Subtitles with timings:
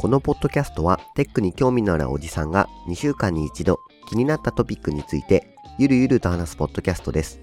[0.00, 7.40] このポッドキャストはテックに興味のあるおじさんが2週間に一度気になったトピックについてゆるゆると話すポッドキャストです。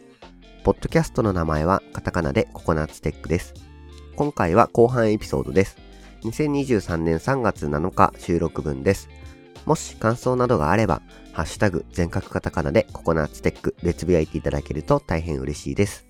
[0.64, 3.54] ポッドキャストの名前はカタカナでココナッツテックです。
[4.16, 5.78] 今回は後半エピソードです。
[6.24, 9.10] 2023年3月7日収録分です。
[9.66, 11.02] もし感想などがあれば、
[11.36, 16.08] ハッシュタグ全角カタカナでココナッツテックでつぶやいていただけると大変嬉しいです。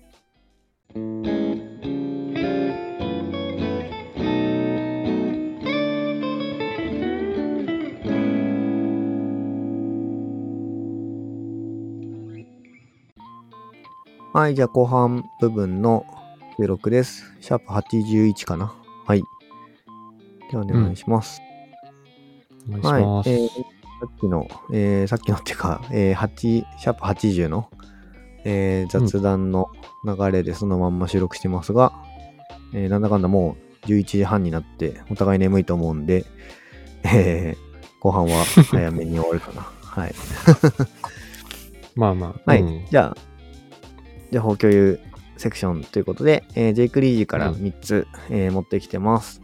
[14.32, 16.06] はい、じゃあ後半部分の
[16.56, 17.34] 収録です。
[17.40, 18.72] シャープ81かな。
[19.04, 19.22] はい。
[20.52, 21.42] ではお願いします。
[22.68, 23.28] お願いします。
[23.28, 23.42] はい。
[23.42, 27.70] えーさっきの、えーさっきのっていうか、えー、8シャープ80の、
[28.44, 29.68] えー雑談の
[30.04, 31.92] 流れでそのまんま収録してますが、
[32.74, 36.24] えーなんだかんだもう11時半になってお互い眠いと思うんで、
[37.04, 37.66] えー
[38.00, 39.62] 後半は早めに終わるかな。
[39.82, 40.14] はい。
[41.96, 42.50] まあまあ。
[42.50, 42.62] はい。
[42.62, 43.16] うんじゃあ、
[44.30, 45.00] 情報共有
[45.38, 49.40] セクションということで、えージェイク・リージからうん3つ、えー持ってきてます。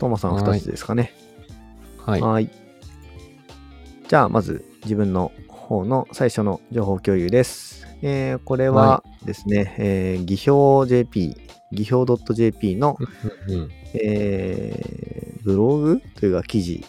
[0.00, 1.12] トーマさん2つですかね。
[2.04, 2.20] はい。
[2.20, 2.50] はい。
[4.12, 7.86] じゃあ、まず自分の方の最初の情報共有です。
[8.02, 11.34] えーこれははですね、えー、技評 JP、
[11.72, 12.98] 技評 .jp の、
[13.48, 16.84] うんえーブログというか記事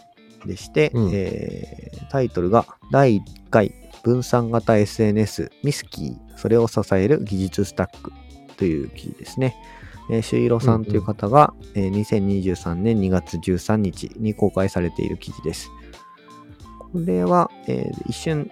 [0.45, 8.11] でして、うんえータイトルが第1回分散型 SNS ミスキーそれを支える技術スタック
[8.57, 9.55] という記事ですね。
[10.11, 15.69] えー、シュイロさんという方が、えー2023年2月13日に公開されている記事です。
[16.93, 18.49] これは、えー一瞬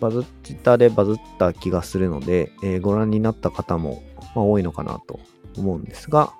[0.00, 4.02] バズツイッターでバズった気がするので、えーご覧になった方も、
[4.36, 5.18] まあ、多いのかなと
[5.56, 6.32] 思うんですが、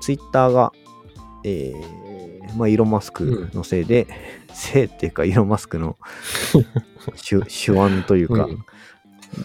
[0.00, 0.72] ツイッターが、
[1.44, 4.06] えーまあ、イーロン・マスクのせいで、
[4.52, 5.96] せいっていうか、イーロン・マスクの
[7.26, 8.48] 手手腕というか、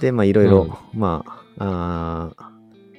[0.01, 1.23] で、まあ、いろいろ、ま
[1.57, 2.43] あ、あ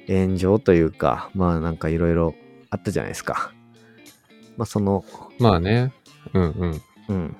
[0.07, 2.33] ー炎上というか、まあ、なんかいろいろ
[2.71, 3.51] あったじゃないですか。
[4.57, 5.05] まあ、その、
[5.37, 5.93] まあね。
[6.33, 6.81] うんうん。
[7.09, 7.35] うん、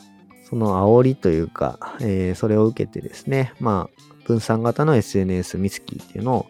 [0.49, 6.45] その煽りというか、えーそれを受けてですね、まあ、分散型の SNS ミスキーっていうのを、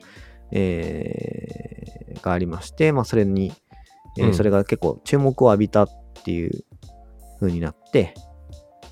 [0.51, 3.53] えーがありまして、まあ、それに、
[4.17, 4.33] えーうん。
[4.33, 5.89] それが結構注目を浴びたっ
[6.23, 6.65] ていう
[7.39, 8.13] 風になって、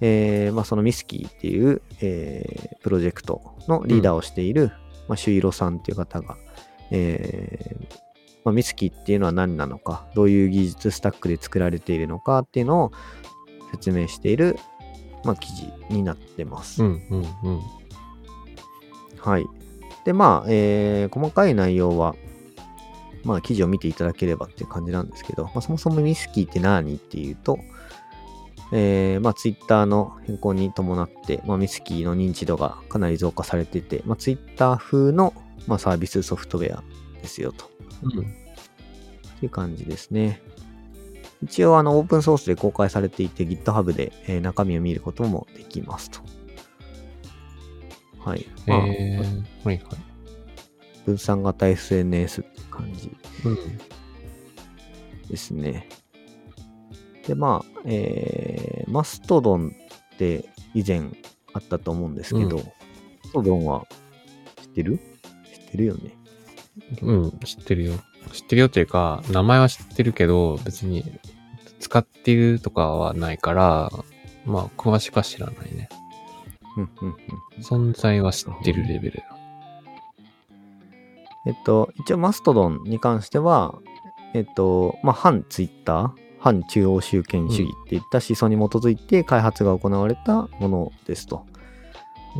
[0.01, 4.71] えーまあ、そのミスキーっていう、えープロジェクトのリーダーをしている、
[5.09, 6.37] まあ、シュイロさんっていう方が、
[6.91, 8.07] えー
[8.45, 12.91] まあ、ミスキーっていうのは何なのか、どういう技術スタックで作られているのかっていうのを
[13.71, 14.57] 説明している、
[15.27, 16.81] まあ、記事になってます。
[16.81, 17.61] うんうんうん。
[19.19, 19.45] はい。
[20.05, 22.15] で、まあ、えー細かい内容は、
[23.25, 27.59] まあ、記事を見ていただければっていう感じなんですけど、まあ、そもそもミスキーって何っていうと、
[28.71, 35.33] えーまあ、ツイッターの変更に伴って、まあ、ミスキーの認知度がかなり増加されていて、まあ、ツイッター風の、
[35.67, 36.83] まあ、サービスソフトウェア
[37.21, 37.69] ですよと。
[38.03, 38.47] うん
[39.37, 40.41] っていう感じですね。
[41.43, 46.19] 一応、あの、オープンソースで公開されていて、GitHub で、えー中身を見ることもできますと。
[48.19, 48.45] はい。
[48.65, 49.77] えまあー、はいはい。
[51.05, 53.15] 分散型 SNS って感じ
[53.45, 53.57] うん。
[55.29, 55.87] ですね。
[57.27, 59.71] で、まあ、えー、マストドン
[60.15, 61.01] って以前
[61.53, 63.85] あったと思うんですけど、うんマストドンは
[64.61, 64.99] 知ってる？
[65.53, 66.17] 知ってるよね。
[67.01, 67.93] うん、知ってるよ。
[68.31, 71.03] 知ってるよっていうか、名前は知ってるけど、別に
[71.79, 73.91] 使ってるとかはないから、
[74.45, 75.89] まあ、詳しくは知らないね。
[76.77, 77.91] うんうんうん。
[77.91, 79.23] 存在は知ってるレベル。
[81.45, 83.75] えっと、一応マストドンに関しては、
[84.33, 91.45] えっと、まあ、反ツイッター、反中央集権主義っていった思想に基づいて開発が行われたものですと。
[91.51, 91.57] うん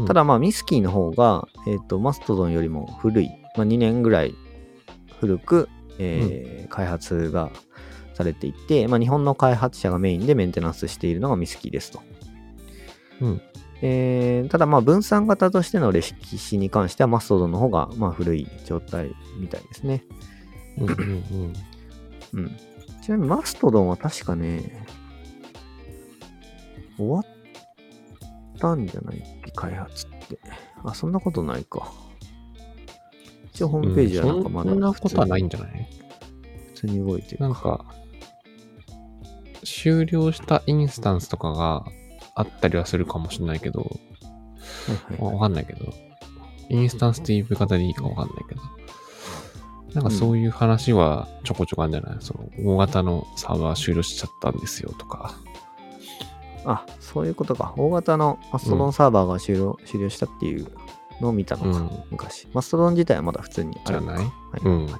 [0.06, 4.36] ただ、まあ、ミスキーの方が、えっと、マストドンよりも古い、まあ、2年ぐらい
[5.20, 7.52] 古く、えー開発が
[8.14, 12.02] されていて、まあ、日本の開発者がメインでメンテナンスしているのがミスキーですと。
[13.22, 13.42] うん。
[13.82, 20.04] えーただまあ分散型としての歴史に関してはマストドンの方がまあ古い状態みたいですね。
[20.78, 21.54] うんうんうん。
[22.34, 22.58] うん。
[23.04, 24.86] ちなみにマストドンは確かね、
[26.98, 27.24] 終わっ
[28.60, 29.18] たんじゃない？
[29.18, 30.40] っけ、開発って。
[30.84, 31.92] あ、そんなことないか。
[33.58, 35.90] 一応ホームページはなんかまだそんなことはないんじじゃない？
[36.76, 37.86] 普通に動いてるなんか、
[39.64, 41.84] 終了したインスタンスとかが
[42.36, 45.92] あったりはするかもしれないけど、はいはいわかんないけど、
[46.70, 48.62] インスタンスっていう言い方でいいかわかんないけど、
[49.96, 55.34] なんかそういう話はちょこちょこあるんじゃない、その大型のサーバー終了しちゃったんですよとか。
[56.64, 57.74] あ、そういうことか。
[57.76, 60.68] 大型のマストドンサーバーが終了,、終了したっていう
[61.22, 62.48] のを見たのか、うん昔。
[62.54, 64.26] マストドン自体はまだ普通にあるのかじゃない？
[64.26, 64.94] はい、うんはい。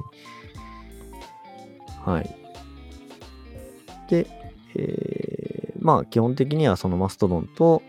[2.06, 2.36] はい。
[4.10, 4.28] で、
[4.76, 7.82] えーまあ基本的にはそのマストドンと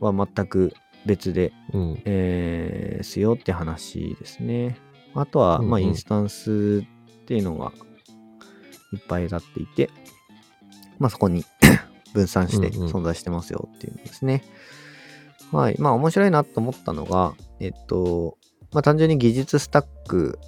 [0.00, 0.72] は全く
[1.06, 2.02] 別で、うん。
[2.04, 4.76] えー、すよって話ですね。
[5.14, 7.72] あとは、まあうんうんインスタンスっていうのが
[8.92, 9.90] いっぱい立っていて、
[10.98, 11.44] まあそこに
[12.14, 14.42] 分散してうんうん存在してますよっていうのですね。
[15.52, 15.76] はい。
[15.78, 18.36] まあ面白いなと思ったのが、えっと、
[18.72, 20.38] まあ単純に技術スタック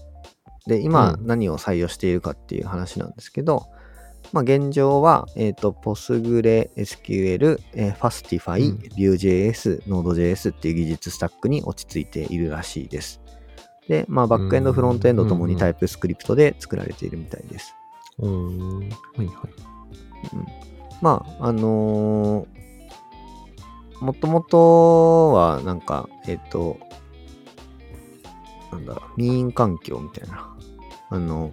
[0.67, 3.67] で今うん何を採用しているかっていう話なんですけど、
[4.33, 13.21] まあ現状は、えっと、PostgreSQL、えー Fastify、うん Vue.js、Node.js っていう技術スタックに落ち着いているらしいです。
[13.89, 17.75] で、まあバックエンド、うんフロントエンドともにうんうん TypeScript で作られているみたいです。
[18.19, 18.79] うーん。
[18.79, 19.27] はいはい。
[20.35, 20.47] うん
[21.01, 22.61] まあ、あのー
[24.01, 26.79] もともとは、なんか、えっ、と、
[28.73, 30.57] なんだろう、 MEAN 環境みたいな。
[31.11, 31.53] あの、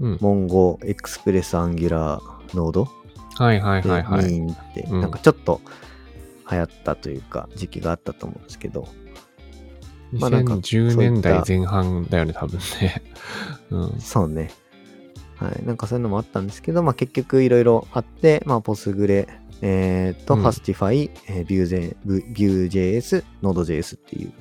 [0.00, 0.18] うん。
[0.20, 2.88] Mongo、Express、Angular、Node
[3.36, 4.24] はいはいで、はいはい。
[4.26, 5.60] MEAN って、うんなんかちょっと
[6.50, 8.88] 流行ったというか、時期があったと思うんですけど、
[10.12, 13.02] まあなんか2010そういった年代前半だよね、多分ね。
[13.70, 14.00] うん。
[14.00, 14.50] そうね。
[15.36, 15.64] はい。
[15.66, 19.28] なんかそういうのもあったんですけど、まあ結局いろいろあって、まあポスグレ、
[19.60, 24.32] えー、と、うん Fastify、えー Vue.js、Vue.js、Node.js っていう、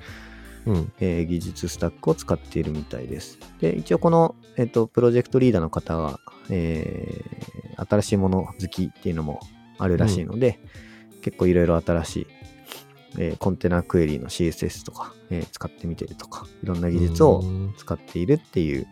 [0.68, 0.92] うん。
[1.00, 3.40] えー技術スタックを使っているみたいです。
[3.60, 6.20] で、一応この、えっ、と、プロジェクトリーダーの方が、
[6.50, 9.40] えー新しいもの好きっていうのも
[9.78, 10.60] あるらしいので、
[11.22, 12.28] 結構いろいろ新しい、
[13.20, 18.88] えーコンテナクエリの CSS とか、えー使ってみてるとか、いろんな技術をうん使っているっていう、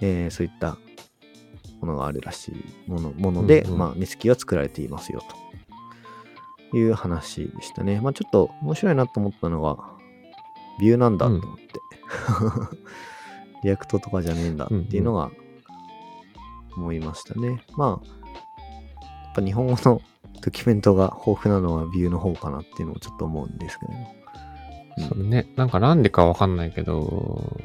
[0.00, 0.78] えーそういった
[1.80, 5.22] ものがあるらしいものもので、うんうんまあ、 Misskey は作られていますよ
[6.70, 8.00] という話でしたね。
[8.00, 9.89] まあ、ちょっと面白いなと思ったのが、
[10.80, 11.80] Vue なんだと思って。
[13.62, 15.30] React とかじゃねえんだっていうのが
[16.76, 17.62] 思いましたね。
[17.76, 18.06] まあ、
[19.00, 20.00] やっぱ日本語の
[20.42, 24.20] ドキュメントが豊富なのは Vue の方かなっていうのをちょっと思うんですけど、うん
[25.08, 27.58] それね、なんかなんでかわかんないけど、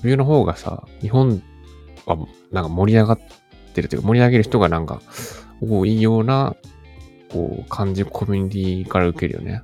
[0.00, 1.42] 冬の方がさ、日本
[2.06, 2.16] は
[2.50, 3.20] なんか盛り上がっ
[3.74, 5.00] てるというか、盛り上げる人がなんか
[5.60, 6.56] 多いような、
[7.30, 9.62] こう、感じ、コミュニティから受けるよね。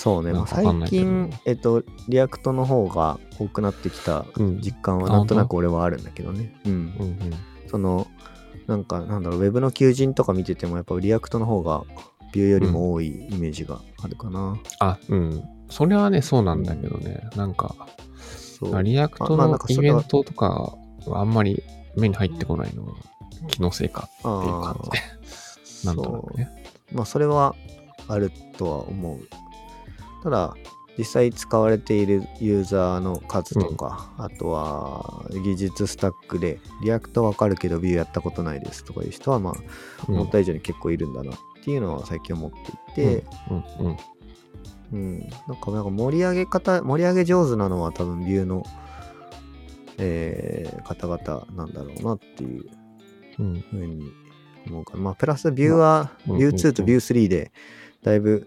[0.00, 6.54] そうね、まあ、最近、えっと、 React の方が多くなってきたうん実感はなんとなく俺はあるんだけどね。
[6.64, 6.72] うん。
[6.72, 7.18] うんうん。
[7.66, 8.06] その、
[8.66, 11.84] なんか、なんだろう、ウェブの求人とか見てても、やっぱ React の方が
[12.32, 14.58] Vue よりも多いイメージがあるかな。
[14.78, 15.44] あ、うん。
[15.68, 17.28] それはね、そうなんだけどね。
[17.36, 17.76] なんか、
[18.58, 18.82] そう。
[18.82, 21.62] React のイベントとかはあんまり
[21.94, 22.94] 目に入ってこないのは
[23.48, 24.98] 気のせいかっていう感じで。
[25.84, 26.48] なんとなくね。
[26.90, 27.54] まあ、それは
[28.08, 29.20] あるとは思う。
[30.22, 30.54] ただ、
[30.98, 39.54] 実際使われているユーザーの数とか、あとは技術スタックで、 React わかるけど Vue やったことないですとかいう人は、まあ、
[40.08, 41.34] うん思った以上に結構いるんだなっ
[41.64, 43.96] ていうのは最近思っていて、うんうん。
[44.92, 48.64] うん、なんかなんか盛り上げ方、盛り上げ上手なのは多分ビューの、
[49.98, 52.64] えー方々なんだろうなっていう
[53.38, 53.60] うん。
[53.70, 54.02] ふうに
[54.66, 55.00] 思うかな。
[55.00, 57.52] まあ、プラスビューは、うんビュー2とうんビュー3で、
[58.02, 58.46] だいぶ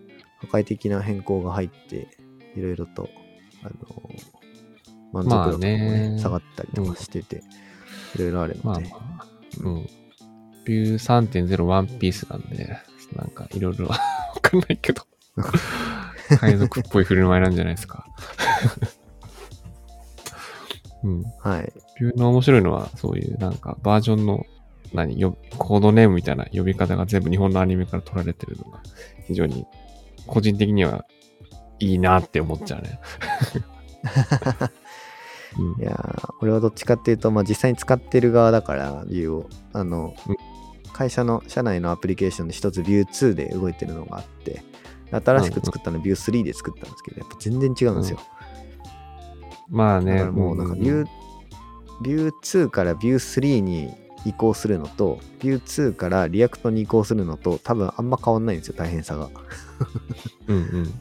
[0.52, 2.08] 破壊的な変更が入って、
[2.56, 3.10] いろいろと、
[3.64, 3.74] あの
[5.14, 7.44] 満足度とかもね、ま下がったりとかしてて、
[8.16, 9.28] いろいろあるので、まあまあ、
[9.64, 9.88] うん。
[10.66, 12.78] ビュー3.0ワンピースなんで、
[13.16, 13.98] なんかいろいろわ
[14.42, 15.04] かんないけど、
[16.40, 18.06] 海賊っぽい振る舞いなんじゃないですか。
[21.04, 21.24] うん。
[21.40, 21.74] はい。
[22.00, 24.46] ビューの面白いのは、そういうなんかバージョンの、
[24.94, 28.82] 何よ、コードネームみたいな呼び方が全部日本のアニメから取られてるのが、
[29.28, 29.66] 非常に、
[30.28, 31.06] 個人的には
[31.80, 33.00] いいなって思っちゃうね。
[35.58, 39.50] うんいやー俺はどっちかっていうと、まあ、実際に使ってる側だから、 Vue を。
[39.72, 40.36] あの、うん
[40.94, 44.64] 会社の社内のアプリケーションで一つ Vue 2で動いてるのがあって、
[45.12, 48.20] 新しく作ったの Vue 3で作ったんですけど、やっぱ全然違うんですよ。
[49.70, 53.92] まあね、もうなんか Vue、Vue 2から Vue 3に
[54.26, 59.30] 移行するのと、 Vue 2から React に移行するのと、多分あんま変わんないんですよ、大変さが。
[60.48, 60.94] うんうん。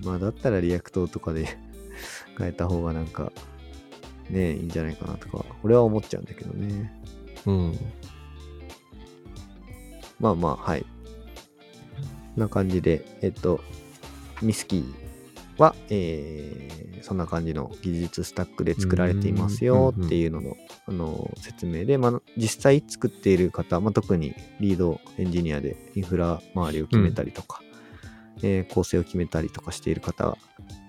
[0.04, 1.58] まあだったら React とかで
[2.38, 3.32] 変えた方がなんか、
[4.30, 6.92] ねいいんじゃないかなとか、俺は思っちゃうんだけどね。
[7.46, 7.78] うん。
[10.20, 10.84] まあまあ、はい。
[12.36, 13.60] な感じで、えっと、
[14.40, 15.07] Misskey
[15.58, 27.62] は、えーそんな感じの技術スタックで作られていますよっていうのの、あの説明で、まあ、実際作っている方、まあ、特にリードエンジニアでインフラ周りを決めたりとか、
[28.42, 30.36] えー構成を決めたりとかしている方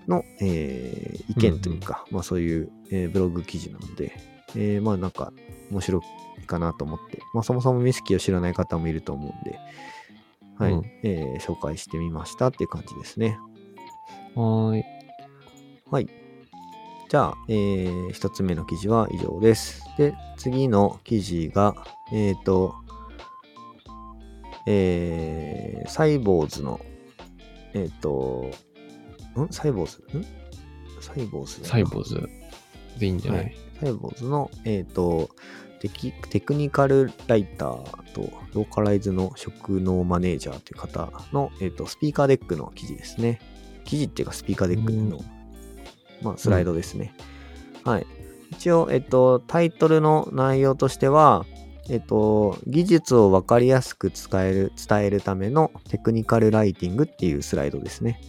[0.08, 4.12] の、えー意見というか、まあ、そういう、えーブログ記事なので、
[4.56, 5.32] えーまあなんか
[5.70, 6.02] 面白
[6.42, 9.58] いかなと思って、まあ、そもそもミスキーを知らない方もいると思うんで、
[10.58, 10.84] はい、うん。
[11.04, 13.38] えー紹介してみましたっていう感じですね。
[14.34, 14.84] はーい。
[15.90, 16.06] はい。
[17.08, 19.82] じゃあ、えー一つ目の記事は以上です。
[19.98, 21.74] で、次の記事が、
[22.12, 22.74] えっ、と、
[24.66, 26.80] えーサイボウズの、
[27.74, 28.50] えっ、と、
[29.36, 29.48] ん？
[29.50, 30.18] サイボーズ？
[30.18, 30.24] ん？
[31.00, 32.28] サイボウズサイボウズ
[32.98, 35.30] でいいんじゃない、はいサイボウズの、えっ、と
[35.80, 43.40] テキ、テクニカルライターとローカライズの職能マネージャーという方の、えっ、と、 Speaker Deck の記事ですね。
[43.90, 45.24] 記事っていうか Speaker Deck の、うん
[46.22, 47.12] まあ、スライドですね。
[47.84, 48.06] はい。
[48.52, 51.44] 一応、えっ、と、タイトルの内容としては、
[51.88, 58.20] えっ、と、技術をわかりやすく伝える、伝えるためのテクニカルライティングっていうスライドですね。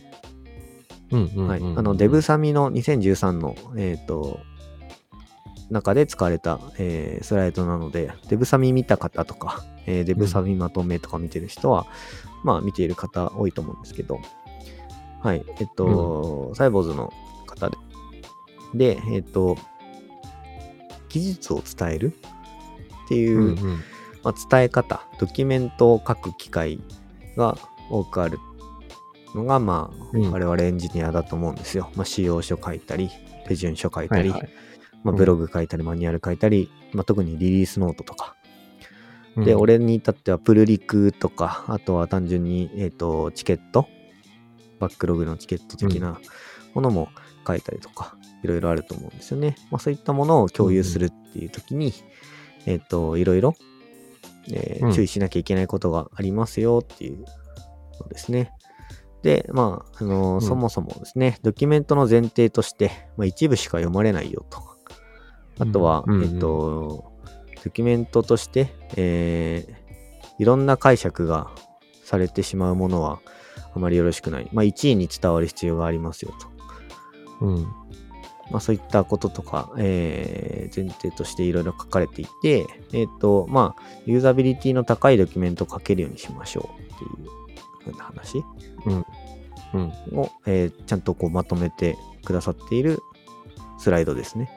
[1.11, 4.39] うんうんうんうんはい、あのデブサミの2013の、えー、と
[5.69, 11.85] 中で使われた、えースライドなので、デブサミ見た方とか、えーデブサミまとめとか見てる人は、
[12.43, 14.19] まあ見ている方多いと思うんですけど、
[15.21, 17.13] はい、えっと、サイボーズの
[17.45, 17.77] 方で、
[18.73, 19.57] で、えっと、
[21.09, 22.13] 技術を伝える
[23.05, 23.83] っていう、うんうん。
[24.23, 26.79] まあ、伝え方、ドキュメントを書く機会
[27.35, 27.57] が
[27.89, 28.39] 多くある
[29.35, 30.31] のが、まあ、うん。
[30.31, 31.91] 我々エンジニアだと思うんですよ。
[31.95, 33.09] まあ、仕様書書いたり、
[33.47, 34.49] 手順書書いたり、はいはい。
[35.03, 35.17] まあ、うん。
[35.17, 38.35] ブログ書いたり、マニュアル書いたり、まあ、特にリリースノートとか。
[39.35, 39.43] うん。
[39.43, 43.87] で、俺に至ってはプルリクとか、あとは単純に、えっ、と、チケット、
[44.81, 46.19] バックログのチケット的な
[46.73, 47.09] ものも
[47.47, 49.55] 書いたりとか、いろいろあると思うんですよね。
[49.71, 51.93] まあ、そういったものを共有するっていう時に、
[52.65, 53.55] えっ、と、いろいろ、
[54.51, 57.23] えーうん注意しなきゃいけないことがありますよっていう
[57.99, 58.51] のですね。
[59.21, 64.61] で、まあ、あのーうんそもそもですね、ドキュメントの前提として、まあ、一部しか読まれないよと。
[65.59, 67.11] あとは、うんうんうんえっ、と、
[67.63, 69.81] ドキュメントとして、えー
[70.41, 71.51] いろんな解釈が
[72.03, 73.19] されてしまうものは
[73.73, 74.49] あまりよろしくない。
[74.51, 76.33] まあ、1位に伝わる必要がありますよ
[77.39, 77.45] と。
[77.45, 77.63] うん。
[78.51, 88.43] まあ、そういったこととか、えー前提としていろいろ書かれていて、えっ、と、まあ、ユーザビリティの高いドキュメントを書けるようにしましょうっていうふうな話
[88.85, 89.91] うん。
[90.17, 92.99] を、えーちゃんとこうまとめてくださっている
[93.79, 94.49] スライドですね。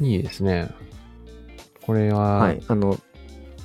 [0.00, 0.70] いいですね。
[1.82, 2.98] これは、はいあの、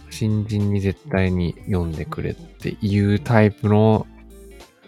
[0.09, 4.05] 新人に絶対に読んでくれっていうタイプの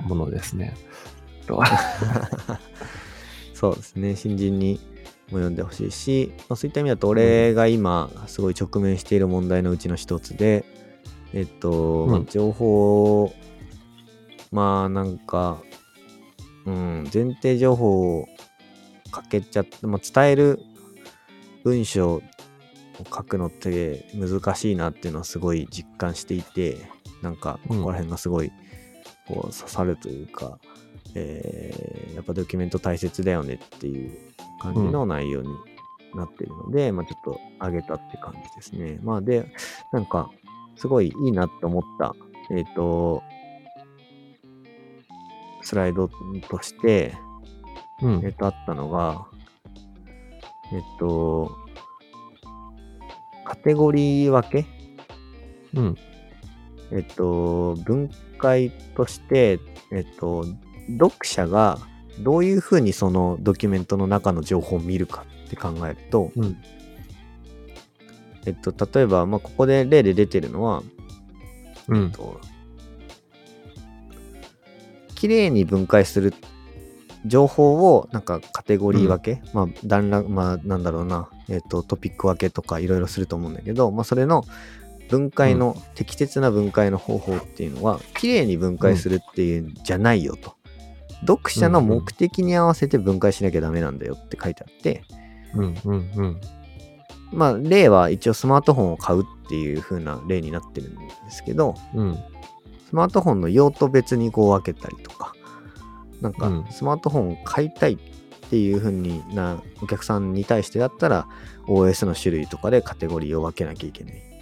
[0.02, 0.76] ものですね。
[1.48, 1.62] と
[3.56, 4.80] そうですね、新人に
[5.32, 10.66] も読んでほしいし、まあ、そういった意味だと、俺が今、すごい直面している問題のうちの一つで、
[11.34, 12.26] えっと、まあうん。
[12.28, 13.34] 情報を、
[14.52, 15.60] まあなんか、
[16.66, 18.28] うん、前提情報を
[19.12, 20.60] かけちゃって、まあ、伝える
[21.64, 22.22] 文章を
[23.00, 26.78] 書くのって難しいなっていうのはすごい実感していて、
[27.24, 28.52] なんか、ここら辺がすごい、
[29.28, 30.60] こう刺さるというか、
[31.16, 34.12] えーやっぱドキュメント大切だよねっていう
[34.62, 35.50] 感じの内容に
[36.16, 39.00] なってるので、まあちょっと上げたって感じですね。
[39.02, 39.52] まあで、
[39.92, 40.30] なんか、
[40.76, 42.16] すごいいいなって思った、
[42.52, 43.24] えっ、と、
[45.62, 47.16] スライドとして、
[48.02, 49.26] うんえっ、と、あったのが、
[50.72, 51.52] えっ、と、
[53.46, 54.68] カテゴリー分け
[55.74, 55.98] うん。
[56.92, 59.60] えっと、分解として、
[59.92, 60.46] えっと、
[61.00, 61.80] 読者が
[62.20, 66.58] どういうふうにそのドキュメントの中の情報を見るかって考えると、うん。
[68.46, 70.84] えっと、例えば、まあ、ここで例で出てるのは、
[71.88, 72.12] うんえっ。
[72.12, 72.40] と、
[75.16, 76.34] 綺麗に分解する
[77.26, 84.44] 情報をなんかカテゴリー分け、まあ、段落、まあ、なんだろうな、えっと、トピック分けとかいろいろすると思うんだけど、まあ、それの
[85.10, 90.56] 分解の、適切な分解の方法っていうのは、綺麗に分解するっていうんじゃないよと。
[91.22, 95.04] 読者の目的に合わせて分解しなきゃダメなんだよって書いてあって、
[95.56, 95.78] うん。
[95.86, 96.12] うん。
[96.16, 96.42] うん。
[97.32, 102.18] まあ、例は一応スマートフォンを買うっていう風な例になってるんですけど、うん。
[102.90, 105.34] スマートフォンの用途別にこう分けたりとか、
[106.22, 107.98] なんかうんスマートフォンを買いたいっ
[108.50, 111.28] ていう風になお客さんに対してだったら
[111.68, 114.33] OS の種類とかでカテゴリーを分けなきゃいけない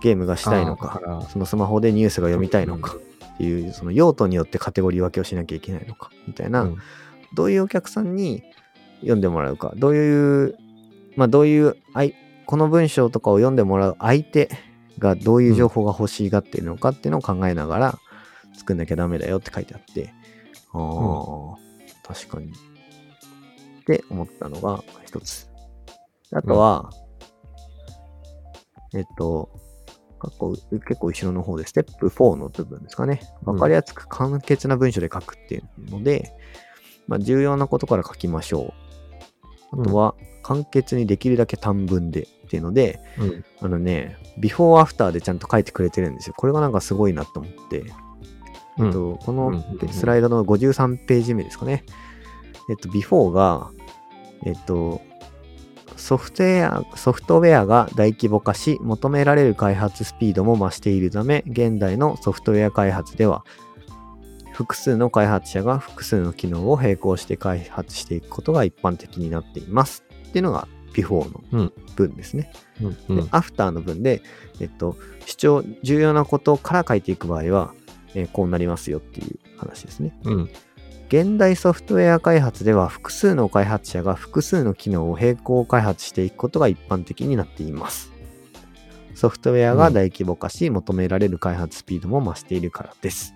[0.00, 2.96] ゲームがしたいのかそのスマホでニュースが読みたいのか
[3.34, 6.78] っていうその用途によってカテゴリー分けをしなきゃいけないのかみたいな、うん。
[7.34, 8.42] どういうお客さんに
[9.00, 10.56] 読んでもらうかどういう
[11.16, 11.76] まあどういう
[12.46, 14.50] この文章とかを読んでもらう相手
[14.98, 17.98] がどういう情報が欲しがっているのかっていうのを考えながら
[18.56, 20.12] 作んなきゃダメだよって書いてあって
[20.72, 22.52] ああ、確かに。
[23.80, 25.48] って思ったのが一つ。
[26.32, 26.90] あとは、
[28.94, 29.50] えっと、
[30.18, 33.20] かっこ結構後ろの方で、ステップ4の部分ですかね。
[33.46, 36.32] うんわかりやすく簡潔な文章で書くっていうので、
[37.06, 38.74] まあ、重要なことから書きましょ
[39.72, 39.80] う。
[39.80, 43.44] あとは、簡潔にできるだけ短文でっていうので、うん。
[43.60, 46.34] あのね、ビフォーアフターでちゃんと書いてくれてるんですよ。
[46.36, 47.80] これがなんかすごいなと思って。
[47.80, 48.08] うん
[48.86, 51.84] えっと、こうんうんうんのスライドの53ページ目ですかね。
[52.70, 53.70] えっと、ビフォーが、
[54.44, 55.00] えっと、
[55.98, 63.44] ソフトウェア、ソフトウェアが大規模化し、求められる開発スピードも増しているため、現代のソフトウェア開発では、
[64.52, 70.04] 複数の開発者が複数の機能を並行して開発していくことが一般的になっています。
[70.28, 72.52] っていうのがビフォーのうん文ですね。
[73.08, 73.16] うん。
[73.16, 74.22] で、アフターの文で、
[74.60, 77.74] えっと、主張、重要なことから書いていく場合は、
[78.14, 80.18] えーこうなりますよっていう話ですね。
[80.24, 80.50] うん。
[81.08, 88.12] 現代ソフトウェア開発では複数の開発者が複数の機能を並行開発していくことが一般的になっています。
[89.14, 93.34] ソフトウェアが大規模化し、求められる開発スピードも増しているからです。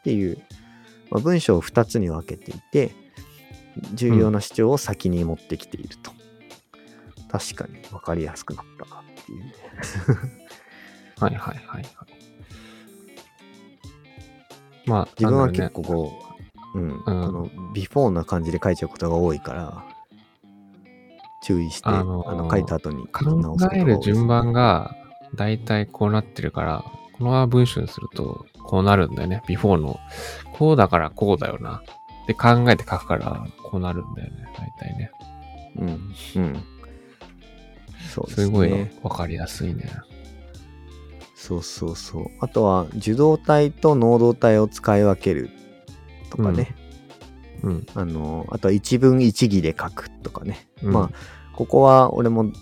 [0.00, 0.38] っていう、
[1.10, 2.92] まあ、文章を2つに分けていて、
[3.92, 6.10] 重要な主張を先に持ってきていると。
[7.28, 9.54] 確かに分かりやすくなったなっていうね。
[11.20, 11.86] はいはいはいはい。
[14.86, 16.23] まあ、 自分は結構こ
[16.74, 19.84] う、うん、こうんのビフォーな感じで書いちゃうことが多いから、
[21.42, 24.96] 注意して、ああのの書いた後に書き考直すことが多いえる順番が
[25.34, 29.42] 大体こうなってるから、このまま文章にするとこうなるんだよね。
[29.46, 30.00] ビフォーの。
[30.52, 31.82] こうだからこうだよな。
[32.26, 34.46] で考えて書くからこうなるんだよね。
[34.56, 35.10] 大体ね。
[35.76, 36.64] うん、うん。
[38.08, 38.46] そうですね。
[38.46, 39.90] すごいわかりやすいね。
[41.34, 42.26] そうそうそう。
[42.40, 45.50] あとは、受動体と能動体を使い分ける
[46.36, 46.74] とかね。
[47.62, 47.86] うん。
[47.94, 50.68] あの、あとは一文一義で書くとかね。
[50.82, 52.52] うんまあ、ここは俺も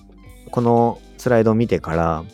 [0.51, 2.25] このスライドを見てから、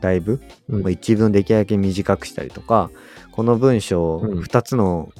[0.00, 2.90] だいぶ、うんまあ一文できるだけ短くしたりとか、
[3.32, 5.10] この文章うん2つの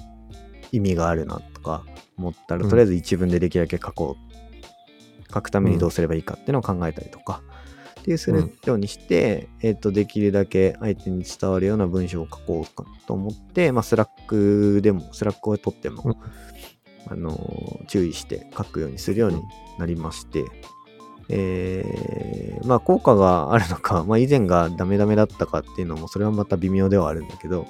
[0.72, 1.84] 意味があるなとか
[2.18, 4.26] 思ったら、うんとりあえず一文でできるだけ書こう。
[5.32, 7.42] 書くためにどうすればいいかっていうのを考えたりとか、
[8.06, 16.14] っていうするようにして、えっ、と、できるだけ相手に伝わるような文章を書こうかと思って、まあ、 Slack でも、 Slack を取っても、うん
[17.08, 19.40] あのー注意して書くようにするように
[19.78, 20.44] なりまして、
[21.28, 27.66] えーまあ効果があるのか、 まあ以前がダメダメだったかっていうのもそれはまた微妙ではあるんだけど、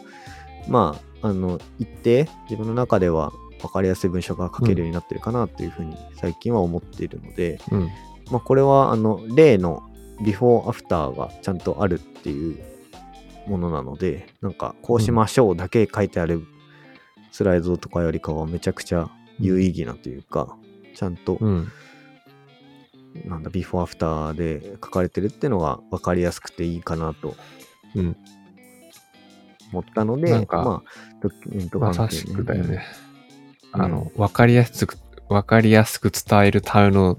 [0.68, 7.88] まあ、あの、一定自分の中では分かりやすい文章が書けるようになってるかなというふうに最近は思っているので、うん。
[8.31, 9.86] まあこれはあの、例の
[10.22, 12.59] ビフォーアフターがちゃんとあるっていう
[13.46, 16.44] ものなので、なんかこうしましょうだけ書いてある
[17.33, 20.57] スライドとかよりかはめちゃくちゃ有意義なというか、
[20.94, 21.68] ちゃんとうん。
[23.24, 27.35] なんだ、ビフォーアフターで書かれてるっていうのが分かりやすくていいかなと
[27.94, 28.16] うん。
[29.72, 32.85] 思ったので、なんかまあ、ドキュメントま関係さしくだよね。
[33.00, 33.07] うん
[33.79, 34.96] あの、わかりやすく、
[35.29, 37.18] わかりやすく伝えるための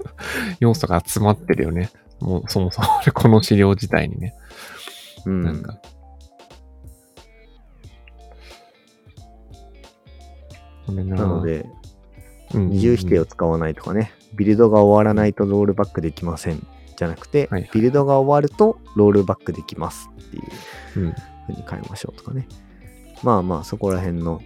[0.60, 1.90] 要素が集まってるよね。
[2.20, 4.34] もうそもそもこの資料自体にね。
[5.26, 5.42] うん。
[5.42, 5.78] なんか。
[10.88, 11.66] ななの、で、
[12.54, 16.66] うん二重否定を使わないとかね、ビルドが終わらないとロールバックできません。
[16.96, 21.12] じゃなくて、はいはいビルドが終わるとロールバックできますっていううん。
[21.12, 22.46] 風に変えましょうとかね。
[23.22, 24.40] まあまあ、そこら辺の、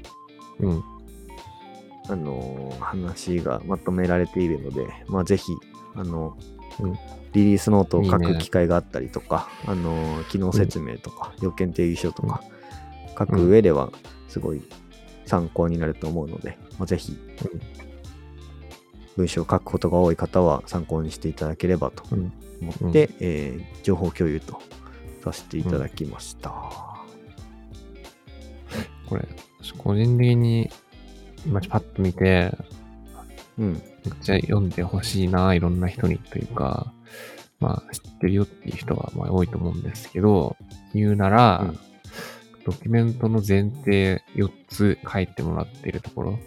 [0.60, 0.82] うん。
[2.08, 5.44] あのー話がまとめられているので、まあぜひ、
[5.94, 6.37] あの、
[6.80, 6.98] うん
[7.34, 12.42] リリースノートを書いいねく機会があったりとか、あのー機能説明とか、要件定義書とか、
[13.18, 13.90] 書く上では
[14.28, 14.62] すごい
[15.26, 17.18] 参考になると思うので、まあ、ぜひ、
[19.16, 22.32] 文章を書くことが多い方は参考にしていただければとうん。
[22.80, 24.60] 思って、えー情報共有と
[25.24, 26.52] させていただきました。
[29.08, 29.26] これ、
[29.78, 30.70] 個人的に、
[31.44, 32.56] 今パッと見て、
[33.58, 33.82] うん。
[34.05, 36.93] めっちゃ読んでほしいな、いろんな人にというか、
[37.61, 40.57] まあ、知ってるよっていう人はまあ多いと思うんですけど、
[40.95, 41.79] 言うなら、うん
[42.64, 46.38] ドキュメントの前提4つ書いてもらっているところ、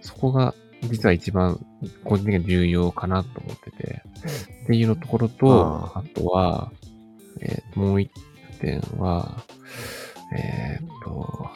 [0.00, 1.64] そこが実は一番
[2.04, 4.02] 個人的には重要かなと思ってて、
[4.64, 6.72] っていうのところと、ああとは、
[7.40, 8.10] えーもう一
[8.60, 9.44] 点は、
[10.32, 11.48] えーっと、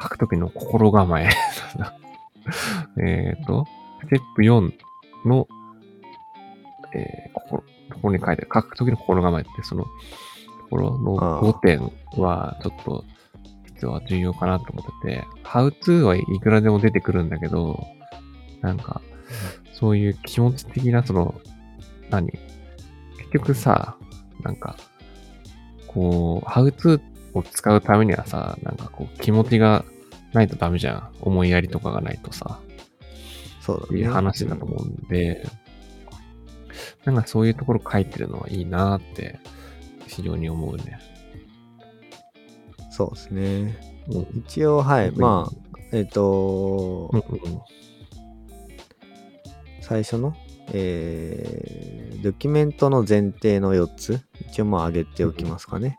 [0.00, 1.28] 書くときの心構え。
[3.02, 3.66] えーっと、
[4.04, 4.72] ステップ4
[5.24, 5.48] の、
[6.94, 9.90] えー、心、ところに書いて、書くときの心構えって、その、と
[10.70, 13.04] ころの5点は、ちょっと、
[13.66, 17.84] 実は重要かなと思ってて、How to はいくらでも出てくるんだけど、
[18.60, 19.00] なんか、
[19.72, 21.34] そういう気持ち的な、その、
[22.10, 22.30] 何？
[23.18, 23.96] 結局さ、
[24.42, 24.76] なんか、
[25.86, 27.00] こう、How to
[27.34, 29.84] を使うためにはさ、なんかこう、気持ちが
[30.32, 31.12] ないとダメじゃん。
[31.20, 32.60] 思いやりとかがないとさ。
[33.64, 34.00] そうだね。
[34.00, 35.46] いう話だと思うんで、
[37.04, 39.40] なんかそういうところ書いてるのはいいなって、
[40.06, 40.98] 非常に思うね。
[42.90, 43.78] そうですね。
[44.08, 44.26] うん。
[44.40, 45.08] 一応、はい。
[45.08, 47.60] うんまあ、えっ、と、うんうん
[49.80, 50.34] 最初の、
[50.72, 55.98] えードキュメントの前提の4つ、一応まあ上げておきますかね。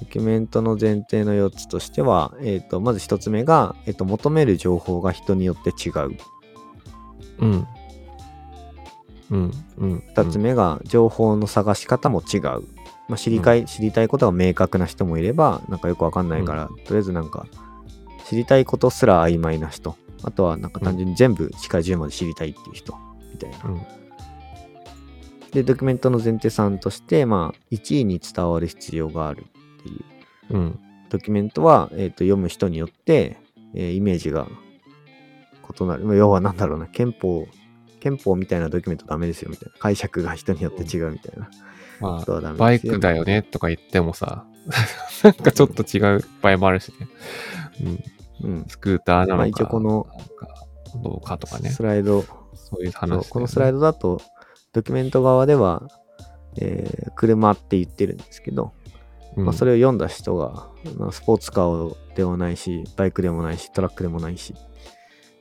[0.00, 6.16] ドキュメントの前提の4つとしては、えっ、と、まず1つ目が、えっ、と、求める情報が人によって違う。
[7.40, 7.66] うん。
[9.30, 9.52] うん。
[9.78, 10.02] うん。
[10.14, 12.40] 2つ目が、情報の探し方も違う。
[13.08, 17.46] まあ、知りたい、知りたいことが明確な人もいれば、なんかよくわかんないから、とりあえずなんか、
[18.28, 19.96] 知りたいことすら曖昧な人。
[20.22, 22.94] あとはなんか単純に全部1から10まで知りたいっていう人。
[23.32, 23.58] みたいな。
[23.64, 23.80] うん。
[25.52, 29.46] で、ドキュメントの前提3として、まあ、1位に伝わる必要がある
[29.80, 29.92] ってい
[30.50, 30.56] う。
[30.56, 30.78] うん。
[31.10, 33.38] ドキュメントは、えー、と読む人によって、
[33.74, 34.46] えーイメージが
[35.80, 36.04] 異なる。
[36.04, 37.46] まあ要はなんだろうな、憲法、
[38.00, 39.78] 憲法みたいなドキュメントダメですよみたいな。
[39.78, 41.50] 解釈が人によって違うみたいな。
[42.00, 44.44] うはダメあ、バイクだよねとか言ってもさ、
[45.24, 47.08] なんかちょっと違う場合もあるしね。
[48.42, 48.50] うん。
[48.50, 48.64] うん。
[48.68, 50.06] スクーターなのか、まあ一応この
[51.02, 51.70] どうかとかね。
[51.70, 52.22] スライド、
[52.54, 54.20] そういうそ話、うこのスライドだと、
[54.72, 55.88] ドキュメント側では、
[56.60, 58.72] えー車って言ってるんですけど、
[59.36, 64.54] ドまあ、それを読んだ人が、まあ、スポーツカーでもないし、バイクでもないし、トラックでもないし、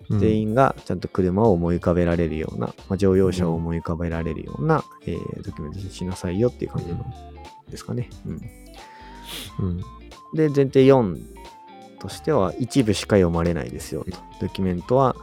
[0.09, 7.05] 全員がちゃんと車を思い浮かべられるような、まあ、乗用車を思い浮かべられるような、えードキュメントにしなさいよっていう感じの
[7.69, 8.09] ですかね。
[8.25, 8.41] うん、
[9.59, 9.77] うん。
[10.33, 11.19] で、前提4
[11.99, 14.11] としては、一部しか読まれないですよと。
[14.39, 15.15] ドキュメントは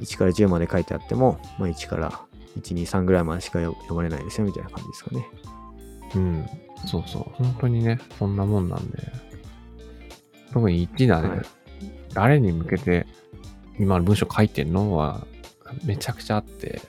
[0.00, 2.20] 1から10まで書いてあっても、まあ、1から
[2.60, 5.28] 1、2、3ぐらいまでしか読まれないですよみたいな感じですかね。
[6.14, 6.46] うん。
[6.84, 7.42] そうそう。
[7.42, 9.12] 本当にね、そんなもんなんで。
[10.52, 11.28] 特に1だね。
[11.28, 11.42] はい
[12.16, 13.06] 誰に向けて
[13.78, 15.26] 今の文章書いてんのは
[15.84, 16.80] めちゃくちゃあって、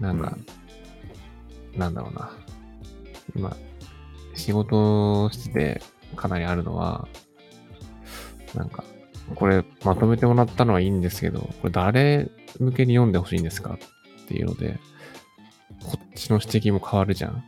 [0.00, 0.38] なんか、
[1.76, 2.30] なんだろうな。
[3.36, 3.54] 今、
[4.34, 5.82] 仕事をしてて
[6.16, 7.08] かなりあるのは、
[8.54, 8.84] なんか、
[9.34, 13.78] これまとめてもらったのはいいんですけど、これ誰向けに読んでほしいんですか
[14.24, 14.78] っていうので、
[15.84, 17.44] こっちの指摘も変わるじゃん。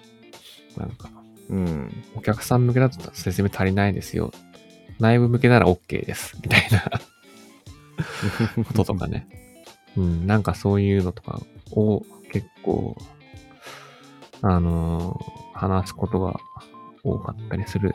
[0.77, 1.11] なんか、
[1.51, 2.05] うん。
[2.17, 4.33] お客さん向けだと説明足りないですよ。
[4.99, 6.37] 内部向けなら OK です。
[6.43, 9.27] みたいな こととかね。
[9.97, 11.41] うん、なんかそういうのとか
[11.73, 12.97] を結構、
[14.41, 16.41] あのー話すことが
[17.05, 17.95] 多かったりする。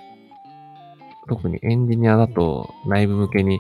[1.28, 3.60] 特にエンジニアだと内部向けに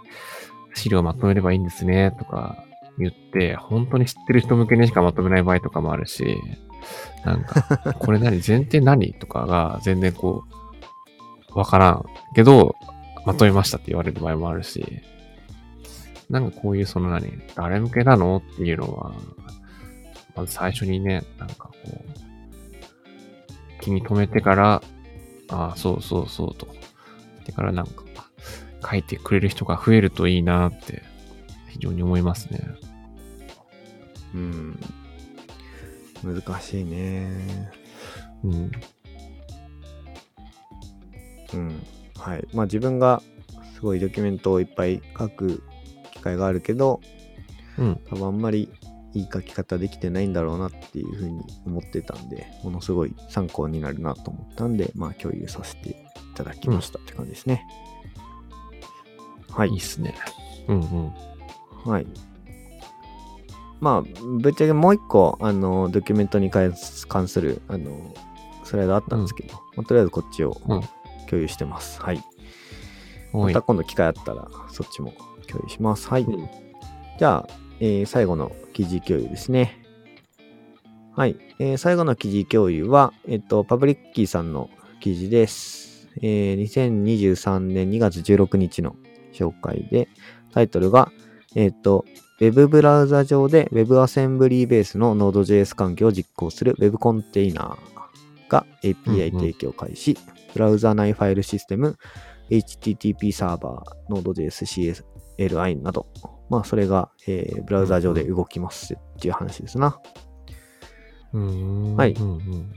[0.73, 2.63] 資料まとめればいいんですねとか
[2.97, 6.37] 言って、本当に知ってる人向けにしかまとめない場合とかもあるし、
[7.25, 10.43] なんか、これ何前提何とかが全然こ
[11.53, 12.75] う、わからんけど、
[13.25, 15.01] まとめましたって言われる場合もあるし、
[16.29, 19.13] なんかこういうその何、誰向けなのっていうのは、
[20.35, 24.81] まず最初にね、なんかこう、気に留めてから、
[25.49, 26.67] ああ、そうそうそうと。
[27.45, 28.03] てからなんか、
[28.89, 31.03] 書いてくれる人が増えるといいなって、
[31.69, 32.61] 非常に思いますね。
[34.35, 34.79] うん。
[36.23, 37.71] 難しいね。
[38.43, 38.71] うん。
[41.53, 41.83] うん。
[42.17, 42.47] はい。
[42.53, 43.21] まあ自分が
[43.75, 45.63] すごいドキュメントをいっぱい書く
[46.13, 47.01] 機会があるけど、
[47.77, 47.99] うん。
[48.09, 48.69] 多分あんまり
[49.13, 55.95] いい書き方できてないんだろうなっていうふうに思ってたんで、ものすごい参考になるなと思ったんで、まあ共有させてい
[56.35, 57.65] ただきましたって感じですね。
[59.49, 59.81] はいいいっ。
[59.81, 60.13] すね。
[60.67, 61.13] うんうん。
[61.91, 62.07] はい。
[63.79, 64.01] まあ、
[64.39, 68.13] ぶっちゃけもう一個、あの、ドキュメントに関する、あの、
[68.63, 70.81] スライドあったんですけど、まあとりあえずこっちをうん
[71.29, 72.01] 共有してます。
[72.01, 72.21] はい。
[73.33, 73.61] おいまた。
[73.61, 75.13] 今度機会あったら、そっちも
[75.47, 76.09] 共有します。
[76.09, 76.23] はい。
[76.23, 76.49] うん
[77.19, 79.83] じゃあ、えー最後の記事共有ですね。
[81.15, 81.35] はい。
[81.59, 86.09] えー最後の記事共有は、えっと、パブリッキーさんの記事です。
[86.21, 88.95] えー2023年2月16日の
[89.33, 90.09] 紹介で、
[90.51, 91.11] タイトルが、
[91.55, 92.05] えっと、
[92.39, 100.17] Web ブラウザ上で WebAssembly ベースの Node.js 環境を実行する Web コンテイナーがうん API うん提供開始、
[100.53, 101.97] ブラウザ内ファイルシステム、
[102.49, 105.03] HTTP サーバー、Node.js、
[105.37, 106.07] CLI など、
[106.49, 109.99] まあ、それが、えーブラウザ上で動きますっていう話ですな。
[111.33, 111.95] うーん。
[111.95, 112.71] はいうんうん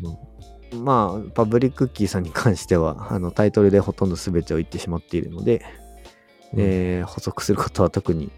[0.73, 0.85] うん。
[0.85, 5.63] まあ、パブリックキーさんに関しては、あのタイトルでほとんど全てを言ってしまっているので、
[6.57, 8.33] えー補足することは特に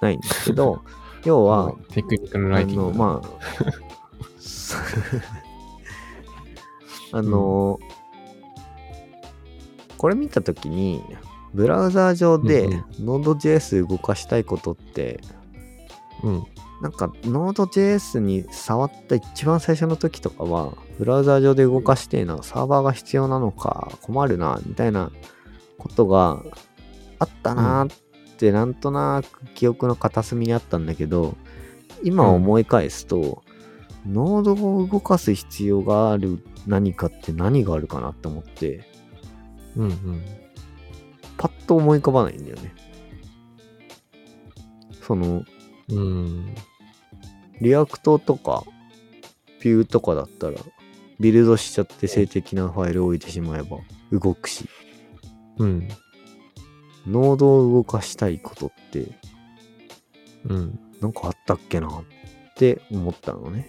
[0.00, 0.82] ないんですけど、
[1.24, 2.98] 要は、テクニカルあライティング。
[2.98, 3.28] まあ、
[7.18, 7.78] あの、
[9.96, 11.02] これ見たときに、
[11.54, 15.20] ブラウザー上でうん Node.js 動かしたいことって、
[16.22, 16.44] うん。
[16.82, 25.10] なんか Node.js に触った一番最初の時とかは、ブラウザー上で動かしてえな、サーバーが必要なのか困るな、みたいな
[25.78, 26.42] ことが
[27.18, 27.96] あったなーっ
[28.38, 31.36] て、なんとなく記憶の片隅にあったんだけど、
[32.04, 33.42] 今思い返すと、
[34.06, 38.84] Node を動かす必要がある何かって何があるかなって思って、
[39.76, 40.22] うんうん。
[41.36, 42.72] パッと思い浮かばないんだよね。
[45.02, 45.44] その、
[45.88, 46.54] うん。
[47.60, 48.64] React とか、
[49.62, 50.56] Vue とかだったら、
[51.18, 53.78] ビルドしちゃって静的なファイルを置いてしまえば
[54.12, 54.68] 動くし、
[55.58, 55.88] うん。
[57.08, 59.08] Node を動かしたいことって、
[60.44, 60.78] うん。
[61.00, 62.04] なんかあったっけなっ
[62.56, 63.68] て思ったのね。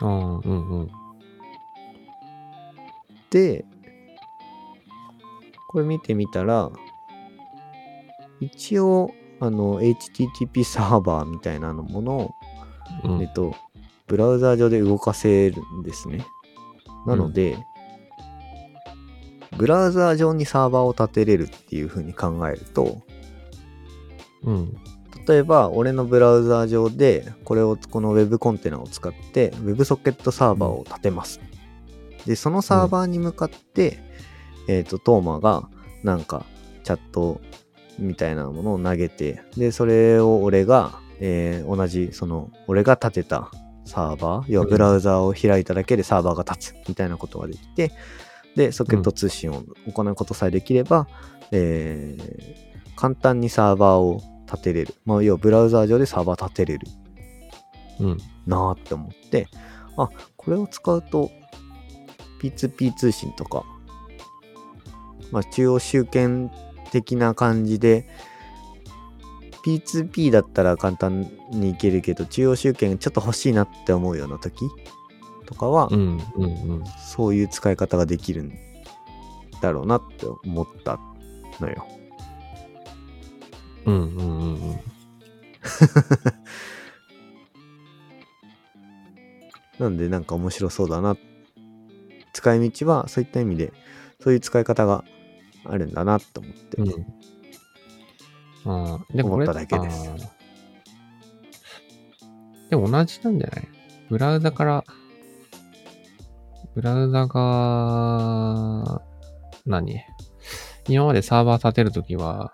[0.00, 0.90] ああ、うんうん。
[3.30, 3.64] で、
[5.68, 6.70] これ見てみたら、
[8.40, 12.30] 一応、あの、HTTP サーバーみたいなのものを、
[13.04, 13.54] うんえっと、
[14.06, 16.26] ブラウザー上で動かせるんですね。
[17.06, 17.56] なので、
[19.56, 23.02] ブラウザー上にサーバーを立てれるっていう風に考えると、
[24.42, 24.76] うん。
[25.26, 31.40] 例えば、俺のブラウザー上で、これを、この Web コンテナを使って、WebSocket サーバーを立てます。
[32.26, 33.98] で、そのサーバーに向かって、
[34.66, 35.68] えっ、と、トーマが、
[36.02, 36.46] なんか、
[36.84, 37.40] チャット
[37.98, 43.50] みたいなものを投げて、で、それを俺が、えー同じ、その、俺が立てた
[43.84, 47.92] サーバー、要はブラウザーを開いただけでサーバーが立つみたいなことができて、
[48.56, 51.06] で、ソケット通信を行うことさえできれば、
[51.52, 54.94] えー簡単にサーバーを立てれる。
[55.06, 56.86] まあ、要はブラウザー上でサーバー立てれる
[57.98, 58.18] うん。
[58.46, 59.48] なーって思って、
[59.96, 61.30] あ、これを使うと
[62.42, 63.64] P2P 通信とか、
[65.30, 66.50] まあ、中央集権
[66.92, 68.06] 的な感じで、
[69.64, 74.66] P2P だったら簡単にいけるけど、中央集権ちょっと欲しいなって思うような時
[75.50, 76.46] とかは、うんうんう
[76.82, 76.84] ん。
[77.04, 78.52] そういう使い方ができるん
[79.60, 80.98] だろうなって思った
[81.60, 81.86] のよ。
[83.84, 84.80] うんうんうんうん。
[89.80, 91.16] なんでなんか面白そうだな。
[92.32, 93.72] 使い道はそういった意味で、
[94.20, 95.04] そういう使い方が
[95.64, 96.76] あるんだなと思って。
[96.80, 96.86] うん。
[99.16, 100.10] でも思っただけです
[102.68, 103.68] でも同じなんじゃない？
[104.08, 104.84] ブラウザから、
[106.74, 109.02] ブラウザが、
[109.66, 110.00] 何？
[110.88, 112.52] 今までサーバー立てるときは、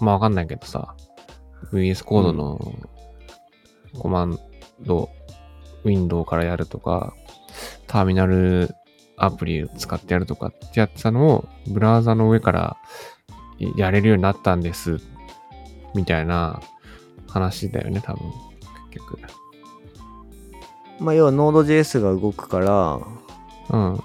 [0.00, 0.94] まあわかんないけどさ、
[1.72, 2.58] VS コードの
[3.98, 4.38] コマン
[4.80, 5.10] ド、
[5.84, 7.14] ウィンドウからやるとか、
[7.86, 8.74] ターミナル
[9.16, 12.76] アプリを使ってやるとかってやってたのを、ブラウザの上から
[13.76, 14.98] やれるようになったんです、
[15.94, 16.60] みたいな
[17.28, 18.22] 話だよね、多分。
[18.90, 19.45] 結局。
[21.00, 23.00] まあ要は Node.js が動くから、
[23.70, 24.00] うん。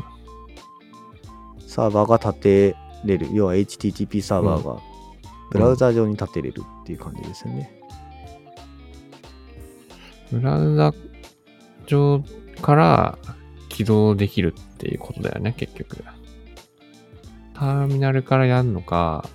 [1.68, 2.76] サーバーが立て
[3.06, 3.28] れる。
[3.32, 4.82] 要は HTTP サーバーが
[5.52, 7.82] ブラウザ上に立てれるっていう感じですよね。
[10.32, 10.94] ブラウザ
[11.88, 12.24] 上
[12.62, 13.18] から
[13.70, 16.04] 起動できるっていうことだよね、結局。
[17.54, 19.28] ターミナルからやるのか、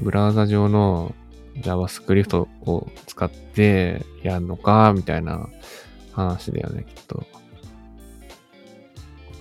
[0.00, 1.14] ブラウザ上の
[1.56, 5.48] JavaScript を使ってやるのか、みたいな
[6.14, 7.24] 話だよね、きっと。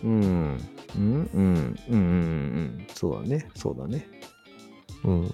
[0.03, 0.57] うん。
[0.95, 1.29] うん。
[1.33, 1.75] うん。
[1.89, 1.97] うん。
[1.97, 2.87] うん。
[2.93, 3.47] そうだね。
[3.55, 4.07] そうだね。
[5.03, 5.27] うん。
[5.27, 5.31] だ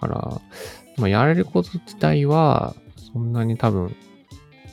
[0.00, 0.40] から、
[0.98, 2.74] まあ、やれること自体は、
[3.12, 3.32] そん。
[3.32, 3.94] なに多分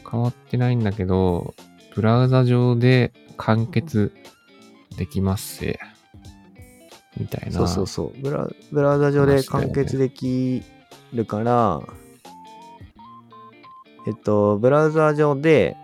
[0.10, 0.84] 変わってないん。
[0.84, 1.54] だけど、
[1.96, 4.12] ブラウザ上で完結
[4.98, 5.80] できますせ。
[7.18, 7.58] みたいな。
[7.58, 8.22] そうそうそう。
[8.22, 10.64] ブラブラウザ上で完結でき
[11.14, 11.82] るから、
[14.08, 15.76] えっと、ブラウザ上で、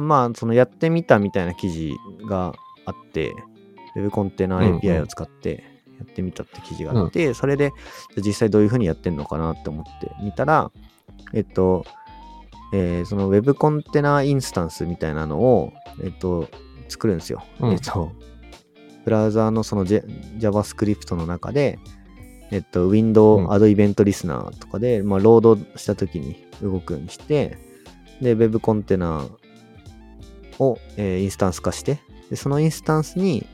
[0.00, 1.94] まあ、そのやってみたみたいな記事
[2.28, 2.54] が
[2.84, 3.34] あって、
[3.96, 4.78] Web コンテナうんうん。
[4.78, 5.64] API を使って
[5.98, 7.72] やってみたって記事があって、それで
[8.18, 10.70] 実際どういうふうにやってんのかなって思ってみたら、
[11.32, 11.84] えっと、
[12.72, 16.48] えーその Web コンテナインスタンスみたいなのを、えっと、
[16.88, 17.44] 作るんですよ。
[17.60, 17.72] うん。
[17.72, 18.12] えっと、
[19.04, 21.78] ブラウザーのその JavaScript の中で、
[22.50, 23.48] えっと、Window うん。
[23.48, 27.58] Add Event Listener とかで、まあ、ロードしたときに動くようにして、
[28.20, 29.24] で、Web コンテナ
[30.58, 33.46] を、えーインスタンス化して、で、そのインスタンスに、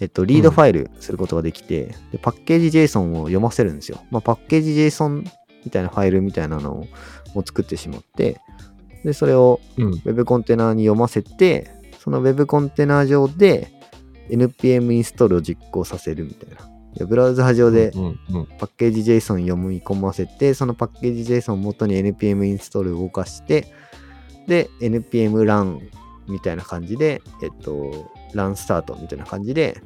[0.00, 4.00] えっと、リードファイルすることができて、で、パッケージ JSON を読ませるんですよ。
[4.10, 5.24] まあ、パッケージ JSON
[5.64, 6.86] みたいなファイルみたいなのを
[7.34, 8.40] を作ってしまって、
[9.04, 10.02] で、それをうん。
[10.04, 13.72] Web コンテナに読ませて、その Web コンテナ上で
[14.30, 16.56] NPM インストールを実行させるみたいな。
[16.94, 18.46] いやブラウザ上でうんうん。
[18.58, 23.66] パッケージ JSON 読み込ませて、そのパッケージ JSON を元に NPM インストールを動かして、
[24.46, 25.80] で、NPM ラン
[26.28, 29.80] みたいな感じで、えっと、ランスタートみたいな感じで、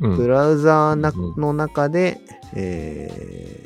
[0.00, 0.16] うん。
[0.16, 2.20] ブラウザーなうんの中で、
[2.54, 3.62] え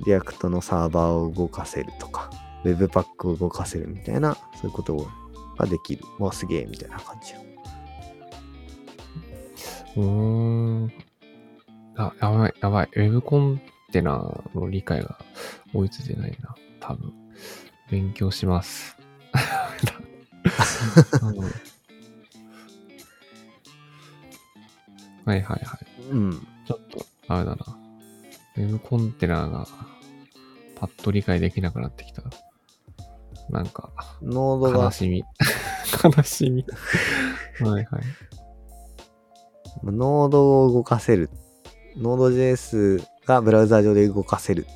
[0.00, 2.30] ー、 React のサーバーを動かせるとか、
[2.64, 5.08] Webpack を動かせるみたいな、そういうこと
[5.58, 6.04] ができる。
[6.18, 7.34] わあ、すげえ、みたいな感じ。
[9.96, 10.92] うーん。
[11.96, 12.88] あ、やばい、やばい。
[12.94, 13.60] ウェブコン
[13.92, 15.18] テナの理解が
[15.74, 16.54] 追いついてないな。
[16.80, 17.21] 多分。
[17.92, 18.96] 勉強します。
[21.20, 21.38] う ん
[25.26, 25.60] はいはいはい。
[26.10, 26.46] うん。
[26.66, 27.58] ちょっと、あれだな。
[28.56, 29.66] ウェブコンテナが
[30.76, 32.22] パッと理解できなくなってきた。
[33.50, 33.90] なんか、
[34.22, 35.24] ノードが、悲しみ。
[36.02, 36.64] 悲しみ。
[37.60, 38.02] はいはい。
[39.84, 41.28] ノードを動かせる。
[41.98, 44.66] ノード JS がブラウザー上で動かせる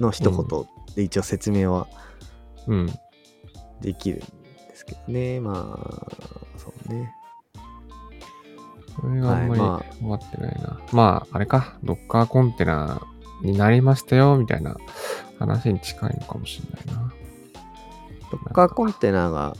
[0.00, 0.64] の一言
[0.96, 2.07] で一応説明はうん。
[3.80, 4.26] できるんで
[4.74, 5.40] すけどね。
[5.40, 6.12] まあ、
[6.56, 7.12] そうね。
[9.00, 10.80] これがあんまりはいま分かってないな。
[10.92, 13.00] まあ、あれか、ドッカーコンテナ
[13.42, 14.76] になりましたよ、みたいな
[15.38, 17.12] 話に近いのかもしれないな。
[18.30, 19.56] Docker コンテナが、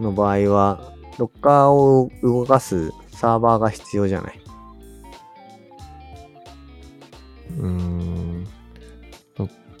[0.00, 4.40] の場合は、Docker を動かすサーバーが必要じゃない？
[7.58, 8.15] うーん。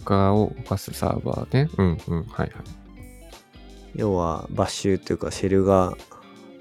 [0.06, 1.68] ドッカーを動かすサーバーね。
[1.76, 2.22] うんうん。
[2.24, 2.50] はいはい。
[3.96, 5.96] 要は、バッシュというか、シェルが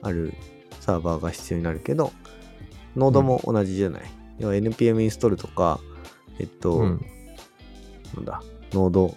[0.01, 0.33] ある
[0.79, 2.11] サーバーが必要になるけど、
[2.95, 4.03] ノードも同じじゃない。
[4.39, 5.79] 要は NPM インストールとか、
[6.39, 7.05] えっと、うん。
[8.15, 8.41] なんだ、
[8.73, 9.15] ノード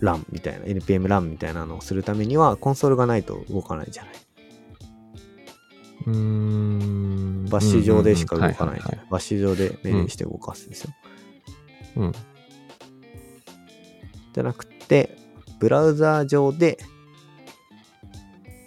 [0.00, 4.14] ランみたいな、NPM ランみたいなのをするためには、コンソールがないと動かないじゃない。
[6.06, 7.46] うーん。
[7.50, 8.80] バッシュ上でしか動かない。
[9.10, 10.90] バッシュ上で命令して動かすんですよ。
[10.90, 11.14] はい
[11.96, 12.12] うん。
[14.34, 15.16] じゃなくて、
[15.60, 16.78] ブラウザー上で、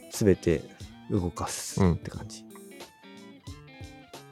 [0.10, 0.64] すべて
[1.12, 2.44] 動かすって感じ。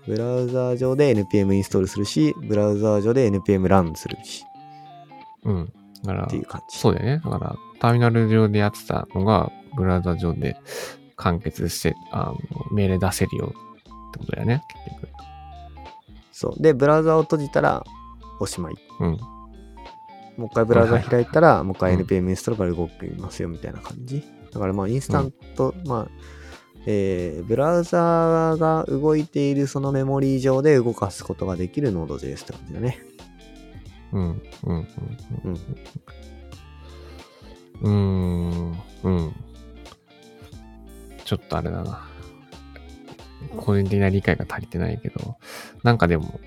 [0.08, 4.46] ブラウザー上で NPM インストールするし、ブラウザー上で NPM ランするし、
[5.44, 5.74] うん。
[6.04, 6.78] だからってい、う感じ。
[6.78, 7.22] そうだよね。
[7.24, 10.56] だから、ターミナル上でやってたのが、ブラウザ上で
[11.18, 12.38] 完結して、あの
[12.72, 13.54] 命令出せるよ
[14.10, 15.10] ってことだよね、結局。
[16.32, 16.62] そう。
[16.62, 17.84] で、ブラウザを閉じたら、
[18.40, 18.76] おしまい。
[19.02, 19.35] うん。
[20.38, 24.24] もう一回ブラウザ開いたら、もう一回うん NPM インストールから動きますよみたいな感じ。
[24.52, 26.12] だからまあ、インスタント、まあ、
[26.86, 33.00] えーブラウザが動いているそのメモリー上で動かすことができる Node.js って感じだね。
[34.12, 34.22] うん。
[34.24, 34.42] うん。
[34.64, 34.88] うん。
[35.44, 35.60] うん。
[37.84, 37.90] うん。
[37.90, 38.82] うーん。
[39.04, 39.36] うん。
[41.26, 42.08] ちょっとあれだな。
[43.58, 45.38] 個人的な理解が足りてないけど、
[45.84, 46.40] なんかでも、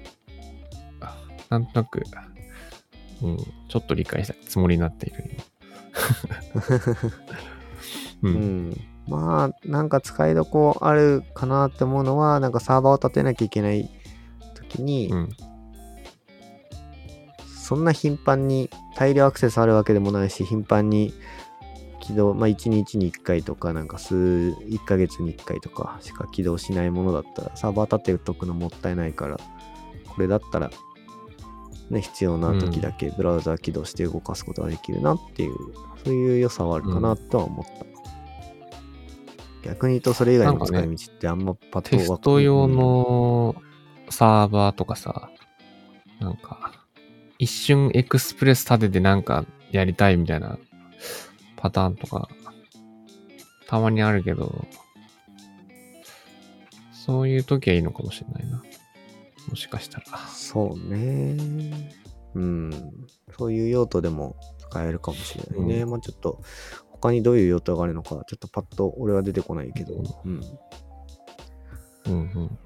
[1.00, 1.16] あ
[1.48, 2.02] なんとなく、
[3.22, 3.36] うん、
[3.68, 5.24] ちょっと理解したつもりになっている。
[8.22, 8.34] 今 う。
[8.34, 8.76] うんん。
[9.08, 13.88] まあ、なんか使いどこあるかなって思うのは、なんかサーバーを立てなきゃいけない
[14.54, 15.28] 時に、うん。
[17.46, 21.12] そんな頻繁に大量アクセスあるわけでもないし、頻繁に
[22.00, 29.38] 起動、まあ1日に1回とか、なんか数、1ヶ月に1回とかしか起動しないものだったら、サーバー立てとくのもったいないから、
[30.06, 30.70] これだったら、
[31.90, 35.54] ね、必要な時だけブラウザ起動して動かすことができるなっていう、
[36.04, 37.88] そういう良さはあるかなとは思った。
[39.68, 43.56] 逆に言うと、それ以外の使い道ってあんまパッとテスト用の
[44.10, 45.30] サーバーとかさ、
[46.20, 46.72] なんか、
[47.38, 50.58] 一瞬エクスプレス立ててなんかやりたいみたいな
[51.56, 52.28] パターンとか、
[53.66, 54.66] たまにあるけど、
[56.92, 58.62] そういう時はいいのかもしれないな。
[59.48, 60.18] もしかしたら。
[60.28, 61.36] そうね。
[62.34, 62.70] うん。
[63.36, 65.82] そういう用途でも使えるかもしれないね。
[65.82, 66.40] うまあちょっと、
[66.90, 69.94] 他にどういう用途があるのか、ちょっとパッと俺は出てこないけど。
[70.24, 70.40] うん。
[72.06, 72.58] うんうん。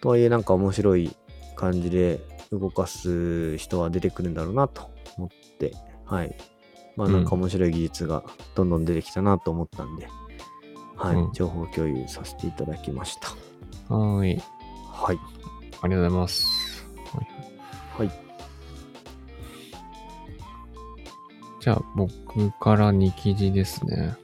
[0.00, 1.16] とはいえ、なんか面白い
[1.56, 2.20] 感じで
[2.50, 5.28] 動かす人は出てくるんだろうなと思っ
[5.58, 5.72] て、
[6.04, 6.36] はい。
[6.96, 8.22] まあなんか面白い技術が
[8.54, 10.08] どんどん出てきたなと思ったんで、
[10.96, 13.30] はい、うん情報共有させていただきました。
[13.94, 14.42] はーい。
[14.90, 15.41] はい。
[15.82, 16.86] ありがとうございます。
[17.96, 18.22] はいはい。
[21.60, 24.14] じゃあ、僕から2記事ですね。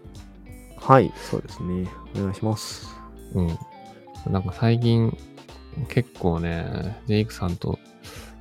[0.76, 1.86] はい、そうですね。
[2.16, 2.88] お願いします。
[3.34, 3.58] うん。
[4.32, 5.16] なんか最近、
[5.88, 7.78] 結構ね、ジェイクさんと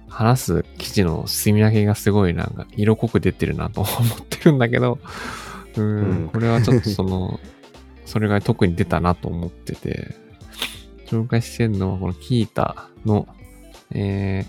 [0.09, 4.97] 話す記事の墨み分けがすごいなんか色濃く出てるなと 思ってるんだけど、
[5.76, 7.39] ううんん、これはちょっとその、
[8.05, 10.15] それが特に出たなと思ってて、
[11.08, 13.28] 紹介してるのはこのキータの、
[13.91, 14.45] え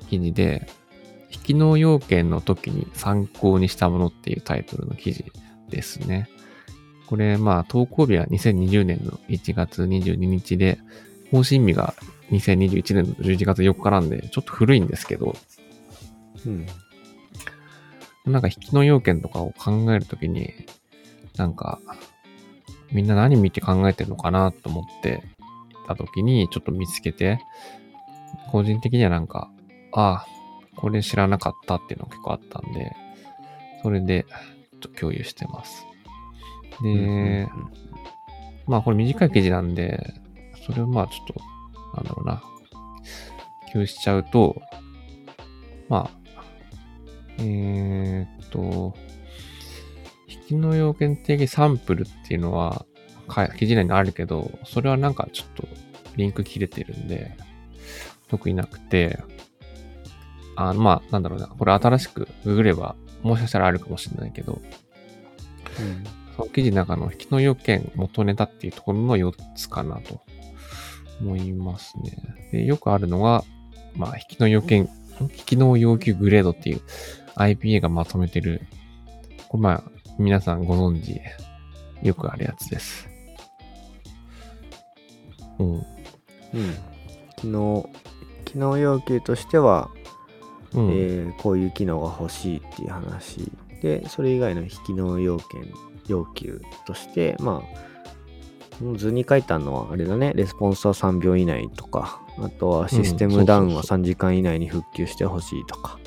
[0.00, 0.68] ー、記事で、
[1.30, 5.24] 引き納要件の時に参考にしたものっていうタイトルの記事
[5.68, 6.28] ですね。
[7.06, 10.78] これ、まあ、投稿日は2020年の1月22日で、
[11.30, 11.94] 更新日が
[12.30, 15.36] 2021年の11月4日なんで、ちょっと古いんですけど、
[16.46, 16.66] うん。
[18.24, 20.52] なんか引きの要件とかを考えるときに、
[21.36, 21.80] なんか、
[22.94, 25.22] みんな何見て考えてるのかなと思って
[25.86, 27.40] たときに、ちょっと見つけて、
[28.50, 29.50] 個人的にはなんか、
[29.92, 30.26] ああ、
[30.76, 32.92] これ知らなかったっていうのが結構あったんで、
[33.82, 34.24] それで、
[34.80, 35.84] ちょっと共有してます。
[36.82, 37.48] で、うんうん
[38.66, 40.14] まあこれ短い記事なんで、
[40.66, 41.34] それをまあちょっと、
[41.96, 42.42] なんだろうな、
[43.72, 44.62] 共有しちゃうと、
[45.88, 46.42] まあ、
[47.38, 48.94] えーっと、
[50.44, 52.86] 引きの要件的サンプルっていうのは、
[53.28, 55.66] か記事内にあるけど、それはなんかちょっと
[56.16, 57.36] リンク切れてるんで、
[58.28, 59.18] 特になくて、
[60.56, 64.60] あまあ、なんだろうな、これ新しくググれば、もしかしたらあるかもしれないけど、
[65.80, 70.20] うんその記事の中の引きの要件元ネタっていうところの4つかなと
[71.20, 72.16] 思いますね。
[72.50, 73.44] でよくあるのが、
[73.94, 74.88] まあ、引きの要件、
[75.20, 76.80] 引きの要求グレードっていう
[77.36, 78.62] IPA がまとめてる、
[79.48, 79.84] これまあ、
[80.18, 81.20] 皆さんご存知、
[82.02, 83.08] よくあるやつです。
[85.58, 85.72] うん。
[85.72, 85.84] うん。
[87.36, 87.88] 昨日、
[88.44, 89.90] 機能要求としては、
[90.72, 90.90] うん。
[90.90, 93.50] えーこういう機能が欲しいっていう話
[93.82, 95.72] で、それ以外の非機能要件、
[96.08, 105.98] 要求として、まあ、図に書いてあるのはあれだね、レスポンスは3秒以内とか、あとはシステムダウンはそうそう3時間以内に復旧してほしいとか、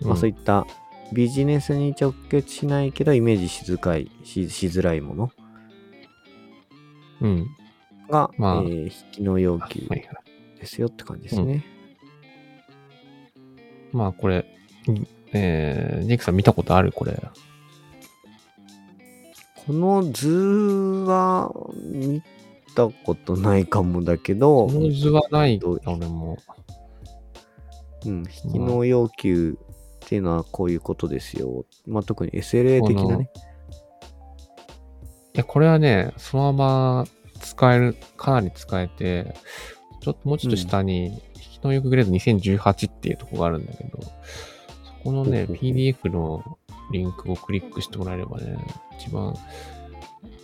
[0.00, 0.66] うんまあそういった
[1.12, 5.30] ビジネスに直結しないけどイメージしづらいししづらいもの
[7.20, 7.46] うん。
[8.08, 10.08] が、まあえー引きの要はい求はい。
[10.58, 11.64] ですよって感じですね。
[13.92, 14.44] まあ、これ、
[15.32, 17.20] えー、ジェイクさん見たことあるこれ。
[19.66, 20.28] この図
[21.06, 21.52] は
[21.92, 22.22] 見
[22.74, 26.38] たことないかもだけど、この図はない、俺も。
[28.04, 29.56] うん、引きの要求
[30.04, 31.64] っていうのはこういうことですよ。
[31.86, 33.30] まあ、特に SLA 的なね。
[35.34, 37.06] いや、これはね、そのまま
[37.40, 39.34] 使える、かなり使えて、
[40.00, 44.08] ちょっともうちょっと下に、引きのよくグレード2018っていうところがあるんだけど、そ
[45.02, 46.58] このね、PDF の
[46.92, 48.56] リンクをクリックしてもらえればね、
[48.98, 49.34] 一番、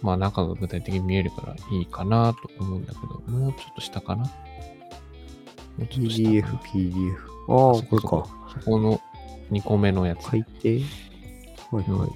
[0.02, 4.30] まあ中が具体的に見えるからいいかなと思うんだけど、もうちょっと下かなも
[5.80, 7.14] うちょっと下か PDF な、PDF。
[7.48, 8.40] ああ、そこれか。
[8.60, 9.00] そこの
[9.50, 10.30] 2個目のやつ。
[10.30, 10.80] 書いて。
[11.70, 12.10] はいはい。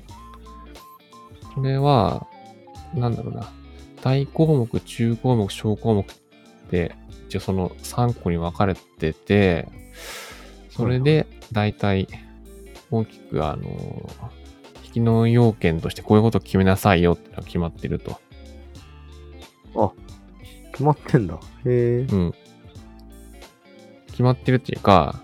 [1.54, 2.26] これは、
[2.94, 3.50] なんだろうな。
[4.02, 6.06] 大項目、中項目、小項目っ
[6.70, 6.94] て、
[7.28, 9.68] 一応その3個に分かれてて、
[10.70, 12.08] それで、大体、
[12.90, 14.10] 大きく、あの、
[14.84, 18.20] 引きの要件としてこういうことを決めなさいよってのが決まってると。
[19.76, 19.92] あ、
[20.72, 21.34] 決まってんだ。
[21.34, 22.06] へえ。
[22.10, 22.34] うん。
[24.08, 25.22] 決まってるっていうか、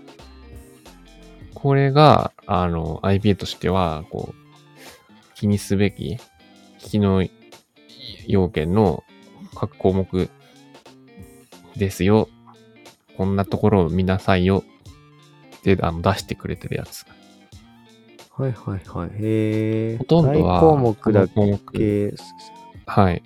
[1.61, 6.19] これが、あの、IPA としては、こう、気にすべき、引
[6.79, 7.23] きの
[8.27, 9.03] 要件の
[9.55, 10.29] 各項目
[11.75, 12.29] ですよ。
[13.15, 14.63] こんなところを見なさいよ。
[15.57, 17.05] ってあの出してくれてるやつ。
[18.31, 19.09] はいはいはい。
[19.09, 19.97] へえ。
[19.97, 22.13] ほとんどは、大項目だけ。
[22.87, 23.21] はい。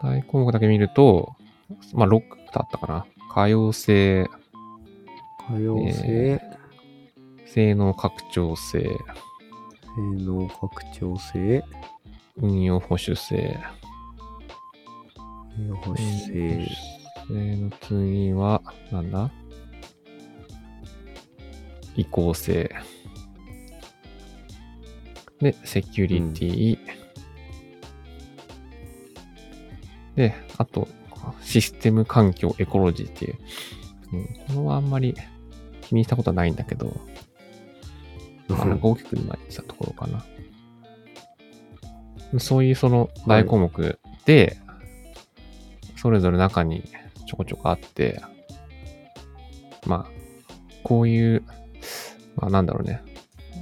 [0.00, 1.34] 大項目だけ見ると、
[1.92, 2.20] まあ、6
[2.52, 3.06] だったかな。
[3.32, 4.28] 可用性、
[5.46, 6.40] 可用性、
[7.46, 11.62] 性能拡張性、性能拡張性、
[12.36, 13.58] 運用保守性。
[15.56, 16.66] 運用保守性、
[17.28, 19.30] 性の次は、なんだ？
[21.96, 22.74] 移行性。
[25.40, 26.78] で、セキュリティ。
[30.16, 30.88] で、あと、
[31.42, 33.38] システム環境エコロジーっていう。
[34.12, 35.14] うん、これはあんまり
[35.84, 36.96] 気にしたことはないんだけど、
[38.48, 40.24] まかなんか大きく今言ってたところかな。
[42.38, 44.58] そういうその大項目で、
[45.96, 46.84] それぞれ中に
[47.26, 48.20] ちょこちょこあって、
[49.86, 50.10] まあ、
[50.82, 51.42] こういう、
[52.36, 53.02] まあなんだろうね、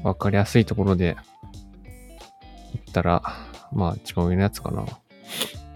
[0.02, 1.16] わかりやすいところで
[2.72, 3.22] 言ったら、
[3.72, 4.84] まあ一番上のやつかな。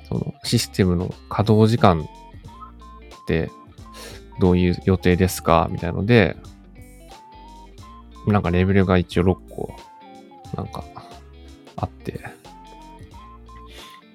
[0.08, 2.06] そのシステムの稼働時間っ
[3.26, 3.50] て
[4.38, 5.68] どういう予定ですか？
[5.70, 6.36] みたいので、
[8.26, 9.74] なんかレベルが一応6個、
[10.56, 10.84] なんか
[11.76, 12.20] あって、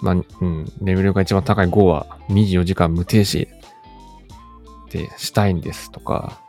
[0.01, 3.47] まあ、うん、レベルが一番高い5は24時間無停止
[4.89, 6.41] でしたいんですとか、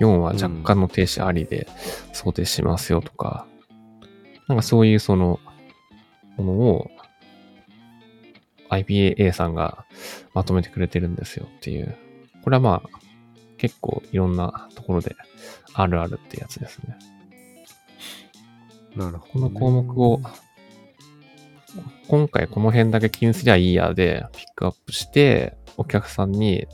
[0.00, 1.68] 4は若干の停止ありで
[2.12, 3.46] 想定しますよとか、
[4.48, 5.38] なんかそういうその
[6.36, 6.90] ものを
[8.70, 9.84] IPA さんが
[10.34, 11.94] まとめてくれてるんですよっていう。
[12.42, 13.02] これはまあ
[13.58, 15.14] 結構いろんなところで
[15.74, 16.98] あるあるってやつですね。
[18.96, 20.20] なるほど、この項目を、
[22.08, 26.66] 今回この辺だけ気にすりゃいいやでピックアップして、お客さんに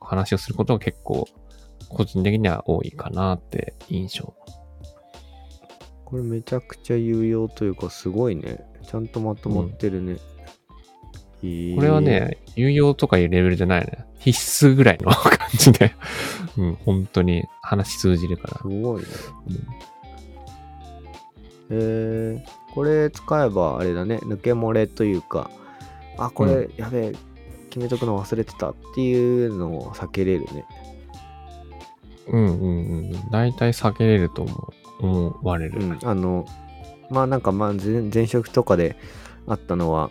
[0.00, 1.26] 話をすることが結構
[1.88, 4.34] 個人的には多いかなって印象。
[6.04, 8.64] これめちゃくちゃ有用というか、すごいね。
[8.86, 10.18] ちゃんとまとまってるね。
[11.42, 14.04] いいこれは、ね、有用とかいうレベルじゃないね。
[14.24, 15.94] 必須ぐらいの感じで、
[16.56, 18.68] うん、本当に話通じるからす。
[18.68, 19.08] ごいね。
[21.70, 25.50] えー、これ使えばあれだね、抜け漏れというか、
[26.18, 27.12] あ、これ、やべえ、
[27.70, 30.64] 決めとくの忘れてたっていうのを避けれるね。
[32.28, 33.30] うんうんうん。
[33.30, 35.80] 大体避けれると思う、思われる。
[35.80, 36.46] うん、あの、
[37.10, 38.96] まあなんかまあ前前職とかで
[39.46, 40.10] あったのは、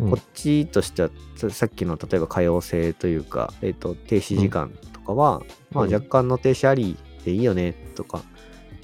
[0.00, 0.10] うん。
[0.10, 5.92] こっちとしてはささっきの例えば可用性というか、えっと停止時間とかは、まあうん。
[5.92, 8.22] 若干の停止ありでいいよねとか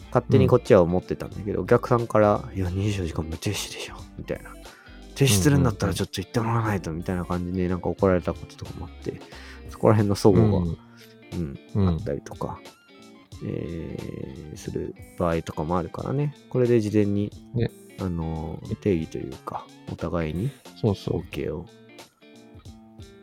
[0.06, 4.50] 勝手にこっちは思ってたんだけど、お客さんから「いや24時間無停止でしょ」みたいな
[5.14, 9.20] 「停止するんだったらちょっと言ってもらわないと」みたいな感じでなんか怒られたこととかもあって
[9.68, 11.88] そこら辺の齟齬が、うんうん。
[11.88, 12.58] あったりとか、
[13.44, 16.34] えーする場合とかもあるからね。
[16.48, 21.20] これで事前に、ねあのー定義というかお互いにそうそう。
[21.20, 21.66] OK を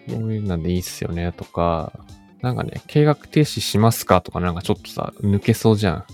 [0.08, 1.92] こういうのでいいっすよねとか、
[2.42, 6.06] なんかね、計画停止しますかとかなんかちょっとさ、抜けそうじゃ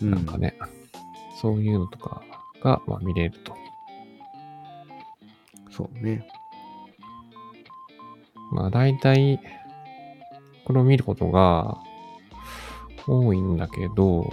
[0.00, 0.10] ん。
[0.10, 0.58] なんかね、
[1.40, 2.22] そういうのとか
[2.62, 3.56] が、まあ、見れると。
[5.70, 6.28] そうね
[8.52, 9.40] まあ大体、
[10.66, 11.78] これを見ることが
[13.06, 14.30] 多いんだけど、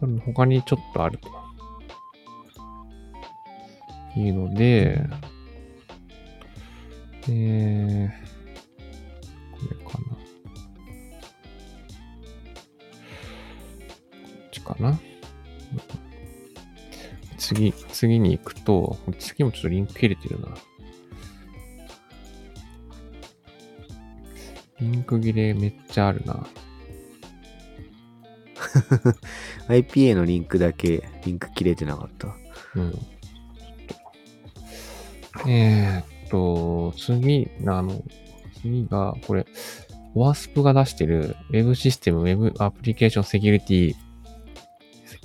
[0.00, 1.40] 他にちょっとあると。
[4.16, 5.06] いうので、
[7.28, 8.08] えー、
[9.52, 10.16] これかな。
[10.16, 10.22] こ
[14.46, 14.98] っちかな。
[17.38, 20.48] 次、次に行くと、次もちょっとリンク切れてるな。
[24.80, 26.46] リンク切れめっちゃあるな。
[29.68, 32.28] IPA のリンクだけリンク切れてなかった
[32.76, 32.94] うん。
[35.48, 38.02] えー、っと、次、あの、
[38.60, 39.46] 次が、これ、
[40.14, 43.94] OWASP が出してる Web システム Web アプリケーションセキュリティ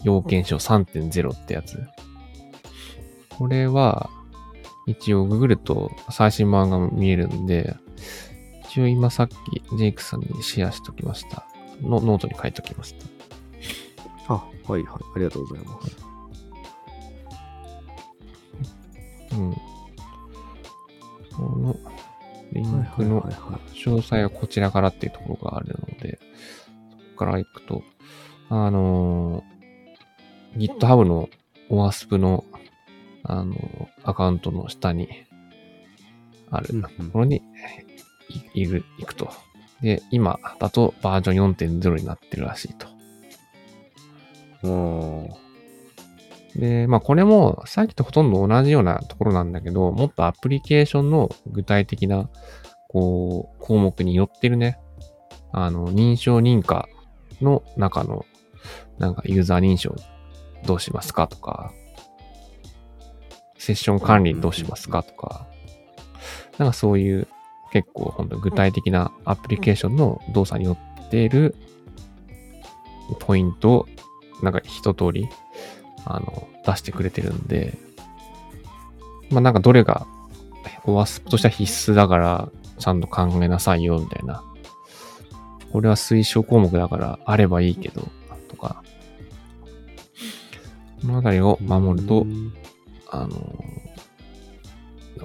[0.04, 1.80] 要件書3.0ってやつ。
[3.30, 4.10] これは、
[4.88, 7.76] 一応ググると最新版が見えるんで、
[8.70, 9.36] 一応今さっき
[9.78, 11.48] ジェイクさんにシェアしときました。
[11.82, 13.15] のノートに書いときました。
[14.28, 15.98] あはいはいありがとうございます
[19.32, 19.52] うん。
[21.36, 21.76] この
[22.54, 26.20] リンクはいの詳細はこちらからっていうところがあるので、
[26.92, 27.84] そこから行くと、
[28.50, 29.56] あのー
[30.58, 31.28] GitHub の
[31.70, 32.46] OWASP の、
[33.24, 35.10] あのーアカウントの下に
[36.50, 37.42] あるうんところに
[38.54, 39.30] いいる、行くと。
[39.82, 42.88] で、今だとバージョン4.0になってるらしいと。
[46.56, 52.30] で、まあこれもさっきとほとんど同じようなところなんだけど、もっとアプリケーションの具体的な、
[52.88, 54.80] こう、項目によってるね、
[55.52, 56.88] あの、認証認可
[57.42, 58.26] の中の、
[58.98, 59.96] なんかユーザー認証
[60.66, 61.72] どうしますかとか、
[63.58, 65.48] セッション管理どうしますかとか、
[66.58, 67.28] なんかそういう
[67.72, 71.56] 結構本当具体的なアプリケーションの動作によっている
[73.20, 73.88] ポイント
[74.42, 75.28] なんか一通り
[76.06, 77.78] あの出してくれてるんで、
[79.30, 80.06] まあなんかどれが
[80.86, 84.44] OWASP としては必須だからちゃんと考えなさいよみたいな。
[85.72, 88.08] これは推奨項目だからあればいいけど、
[88.48, 88.82] とか、
[91.02, 92.54] このあたりを守ると、うん
[93.10, 93.62] あの、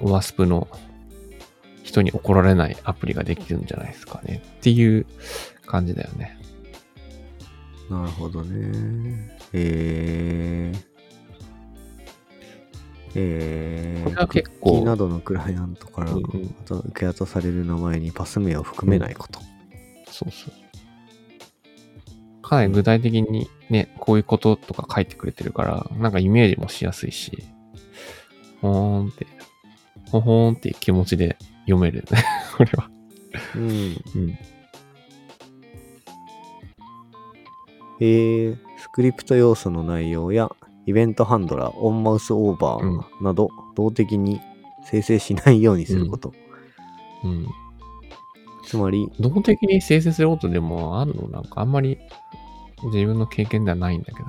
[0.01, 0.67] ワスプの
[1.83, 5.05] 人に怒られないアプリができるんじゃないですかねっていう
[5.65, 6.37] 感じだよね。
[7.91, 9.37] なるほどね。
[9.51, 10.91] えー。
[13.13, 19.41] えー、これは結構、などのクライアントから、うんうんあと受け渡される名前にパス名を含めないこと。
[20.09, 20.53] そうそう。
[22.41, 27.43] かなり具体的にね、こういうこととか書いてくれてるから、なんかイメージもしやすいし、
[28.61, 29.27] ほーんって、
[30.09, 32.23] ほほーんっていう気持ちで読めるね。
[32.55, 32.89] これは。
[33.55, 33.69] うん。
[33.69, 34.37] うん。
[38.03, 40.49] えー、スクリプト要素の内容や
[40.87, 44.41] イベントハンドラー、オンマウスオーバーなど、動的に
[44.83, 46.33] 生成しないようにすること。
[47.23, 47.47] うん。
[48.65, 51.27] つまり、動的に生成することでもあるの？
[51.27, 51.99] なんかあんまり
[52.85, 54.25] 自分の経験ではないんだけど。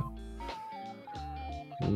[1.80, 1.88] うー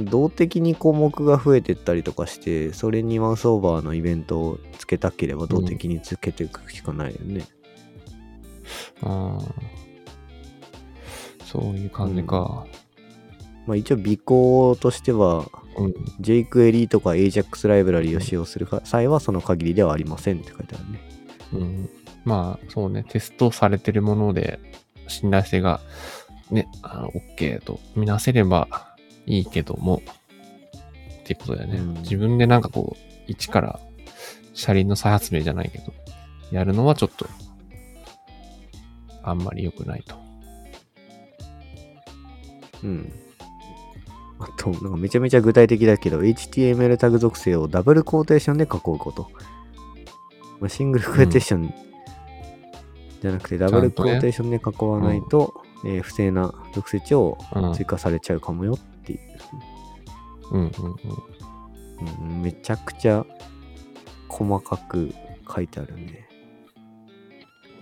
[0.00, 7.44] ん、動的に項目が増えてったりとかして、それにマウスオーバーのイベントをつけたければ動的につけていくしかないよね。
[9.04, 9.89] ああ。
[11.50, 12.66] そういう感じか。
[13.66, 15.46] まあ一応尾行としては、
[15.76, 15.94] うん。
[16.20, 21.00] jQuery とか AJAX ライブラリを使用する際はその限りではありませんって書いてあるね。
[21.52, 21.90] うん。
[22.24, 23.04] まあ、そうね。
[23.08, 24.60] テストされてるもので、
[25.08, 25.80] 信頼性が、
[26.50, 28.68] ね、あの、OK とみなせれば
[29.26, 30.02] いいけども、
[31.20, 31.78] っていうことだよね。
[31.78, 33.80] うん自分でなんかこう、一から
[34.54, 35.92] 車輪の再発明じゃないけど、
[36.52, 37.26] やるのはちょっと、
[39.22, 40.29] あんまり良くないと。
[42.84, 43.12] うん。
[44.38, 49.30] あと、なんかめちゃめちゃ具体的だけど、HTML タグ属性をダブルコーテーションで囲うこと。
[50.60, 51.74] まあ、シングルコーテーション
[53.20, 57.74] じゃなくて、ダブルコーテーションで囲わないと、えー不正な属性値をうん。
[57.74, 59.20] 追加されちゃうかもよっていう。
[60.52, 62.30] うんうんうん。
[62.30, 63.26] うん、めちゃくちゃ
[64.28, 65.12] 細かく
[65.54, 66.28] 書いてあるね。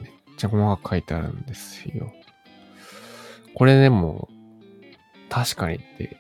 [0.01, 2.13] めっちゃ細かく書いてあるんですよ。
[3.55, 4.29] これでも、
[5.29, 6.17] 確かにって、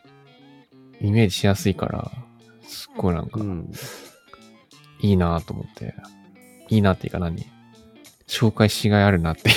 [1.00, 2.10] イメージしやすいから、
[2.62, 3.70] すっごいなんかう、ん。
[5.00, 5.94] いいなと思って、
[6.68, 7.46] いいなっていうか何？
[8.26, 9.52] 紹介しがいあるなってい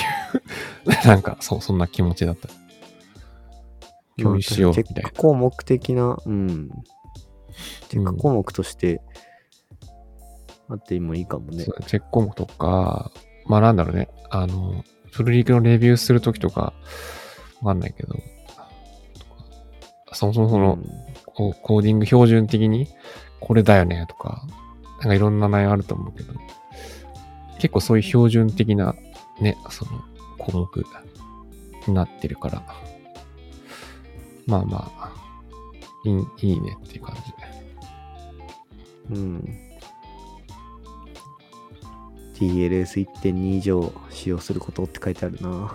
[1.04, 2.48] う なんか、そ、そんな気持ちだった。
[4.18, 5.20] 共有しようみたいなチェック。
[5.20, 6.70] 項目的な、うん。
[7.88, 9.02] チェック項目として、
[10.68, 11.64] あってもいいかもね。
[11.64, 13.12] チェック項目とか、
[13.46, 16.72] まあなんだろうね、あの、フルリークのレビューするときとか、
[17.60, 18.14] わかんないけど、
[20.14, 20.78] そもそもその、
[21.26, 22.88] こうコーディング標準的に
[23.40, 24.46] これだよねとか、
[25.00, 26.32] なんかいろんな内容あると思うけど、
[27.58, 28.94] 結構そういう標準的な
[29.40, 30.02] ね、その
[30.38, 30.84] 項目
[31.88, 32.62] になってるから、
[34.46, 35.12] まあまあ、
[36.04, 37.16] いいいいねっていう感
[39.10, 39.14] じ。
[39.14, 39.71] うん。
[42.42, 45.72] TLS1.2 以上使用することって書いてあるな。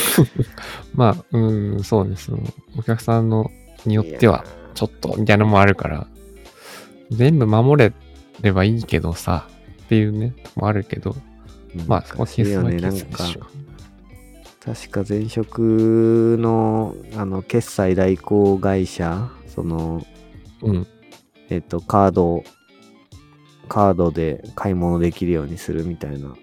[0.94, 2.30] まあ、うーん、そうです。
[2.76, 3.50] お客さんの
[3.86, 4.44] によっては、
[4.74, 6.06] ちょっとみたいなのもあるから、
[7.10, 7.92] 全部守れ
[8.42, 9.48] ればいいけどさ、
[9.84, 11.16] っていうね、もあるけど、
[11.74, 13.46] うんまあ、そこは消すはいやね、なんか消すでしょ。、
[14.64, 20.04] 確か前職の、あの、決済代行会社、その、
[20.62, 20.86] うん。
[21.50, 22.44] えっと、カード、
[23.72, 26.28] カードで買い物できるようにするみたいな。
[26.28, 26.38] はい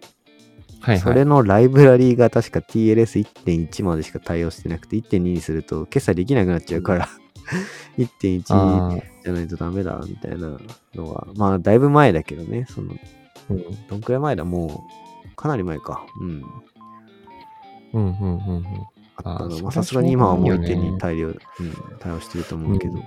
[0.81, 0.99] はい。
[0.99, 7.07] それのライブラリーが確か TLS1.1 までしか対応してなくて、1.2にすると決済できなくなっちゃうから、
[7.99, 10.57] 1.1あーじゃないとダメだみたいな
[10.95, 12.95] のが、まあ、だいぶ前だけどね、その、
[13.51, 14.87] うん、どんくらい前だも
[15.31, 16.07] う、かなり前か。
[16.21, 16.43] うん。
[17.93, 18.65] うん、うん、うんうん。
[19.17, 19.59] あったの。
[19.59, 21.37] まあ、さすがに今はもうしょうがないよね1.2対応、うん、
[21.99, 23.01] 対応してると思うけど、うん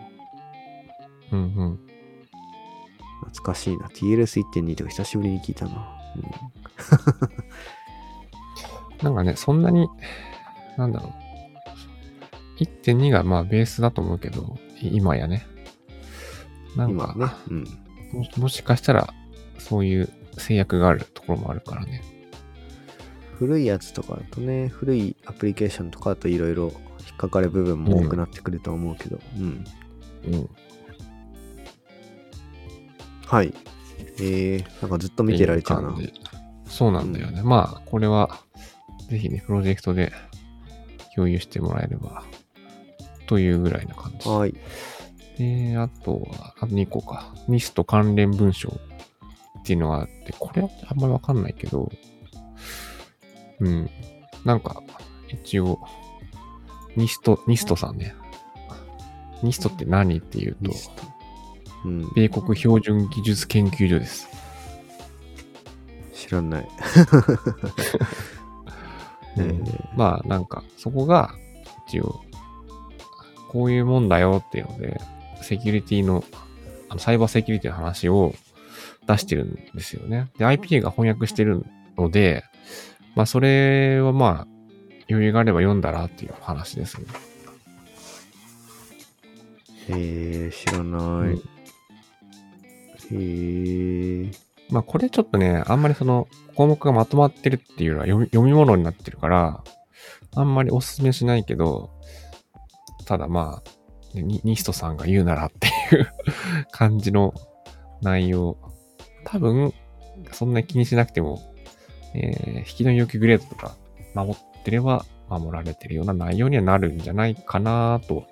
[1.32, 1.91] うんうん。
[3.26, 3.86] 懐かしいな。
[3.88, 5.88] TLS1.2 とか久しぶりに聞いたな。
[9.02, 9.88] なんかね、そんなに、
[10.76, 12.62] なんだろう。
[12.62, 15.46] 1.2がまあベースだと思うけど、い今やね。
[16.76, 17.26] う、なんか、ね。
[17.48, 17.64] うん。
[18.12, 19.12] ももしかしたら、
[19.58, 20.08] そういう
[20.38, 22.02] 制約があるところもあるからね。
[23.38, 29.64] 古いやつとかだとね、古いアプリケーションとかだといろいろ引っかかる部分も多くなってくると思うけど、うん。
[30.26, 30.50] うん。
[33.32, 33.54] はい。
[34.18, 35.96] えー、なんかずっと見てられちゃうな
[36.66, 37.40] そうなんだよね。
[37.42, 38.42] まあ、これは、
[39.08, 40.12] ぜひね、プロジェクトで
[41.14, 42.24] 共有してもらえれば、
[43.26, 44.28] というぐらいな感じ。
[44.28, 44.54] はい。
[45.38, 47.34] で、あとは、あと2個か。
[47.48, 48.68] ニスト関連文章
[49.60, 51.90] っていうのがあって、これはあんまりわかんないけど、
[53.60, 53.88] うん。
[54.44, 54.82] なんか、
[55.28, 55.78] 一応、
[56.96, 58.14] ニスト、ニストさんね。
[59.42, 61.11] ニストって何っていうとニ、スト。
[61.84, 62.12] うん。
[62.14, 64.28] 米国標準技術研究所です。
[66.12, 66.68] 知らない。
[69.36, 71.34] え ーまあなんか、そこが、
[71.88, 72.22] 一応、
[73.48, 75.00] こういうもんだよっていうので、
[75.42, 76.24] セキュリティの、
[76.88, 78.34] あのサイバーセキュリティの話を
[79.06, 80.28] 出してるんですよね。
[80.38, 81.64] で、IP が翻訳してる
[81.96, 82.44] ので、
[83.14, 84.52] まあそれはまあ、
[85.10, 87.06] 余裕があれば読んだらっていう話ですね。
[89.88, 91.42] えー、知らない。
[93.12, 94.30] へ。
[94.70, 99.64] まあこれちょっとね、あんまりその項目がまとまってるっていうよりは読み読み物になってるから、
[100.34, 101.90] あんまりおすすめしないけど、
[103.04, 103.70] ただまあ、
[104.14, 106.08] ニニストさんが言うならっていう
[106.70, 107.34] 感じの
[108.00, 108.56] 内容。
[109.24, 109.72] 多分、
[110.32, 111.40] そんな気にしなくても、
[112.14, 113.74] えー引きの要求グレードとか
[114.14, 118.24] 守ってれば守られてるような内容にはなるんじゃないかなと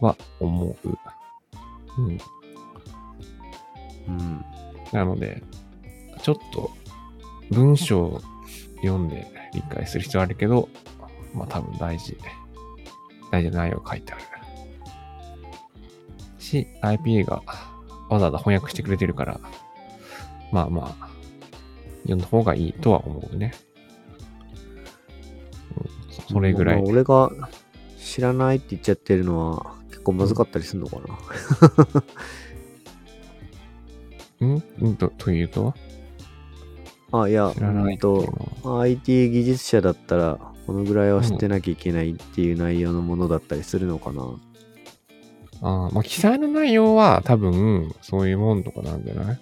[0.00, 0.98] は思う。
[1.98, 2.18] うん。
[4.08, 4.44] うん。
[4.92, 5.42] なので、
[6.22, 6.70] ちょっと
[7.50, 8.22] 文章を
[8.76, 10.68] 読んで理解する必要あるけど、
[11.34, 12.16] まあ多分大事。
[13.30, 14.22] 大事な内容書いてある。
[16.52, 17.42] し、IPA が
[18.10, 19.40] わざわざ翻訳してくれてるから、
[20.52, 21.08] まあまあ、
[22.02, 23.54] 読んだ方がいいとは思うね。
[25.76, 26.82] うん、それぐらい。
[26.82, 27.30] 俺が
[27.98, 32.04] 知らないって言っちゃってるのは結構まずかったりするのかな。
[34.44, 34.62] ん？
[34.84, 35.74] んと、というと？
[37.12, 44.22] あ、いや、知らないと IT 技術者だったら、このぐらいは知ってなきゃいけないっていう内容のものだったりするのかな。
[45.60, 49.40] あーまあ、記載の内容は多分、そういうもんとかなんじゃない？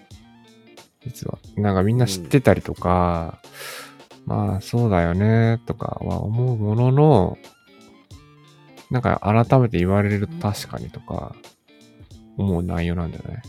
[1.07, 1.39] 実は。
[1.57, 3.41] なんかみんな知ってたりとか、
[4.27, 7.39] まあ、そうだよね、とかは思うものの、
[8.91, 11.35] なんか改めて言われると確かにとか、
[12.37, 13.43] 思う内容なんじゃない？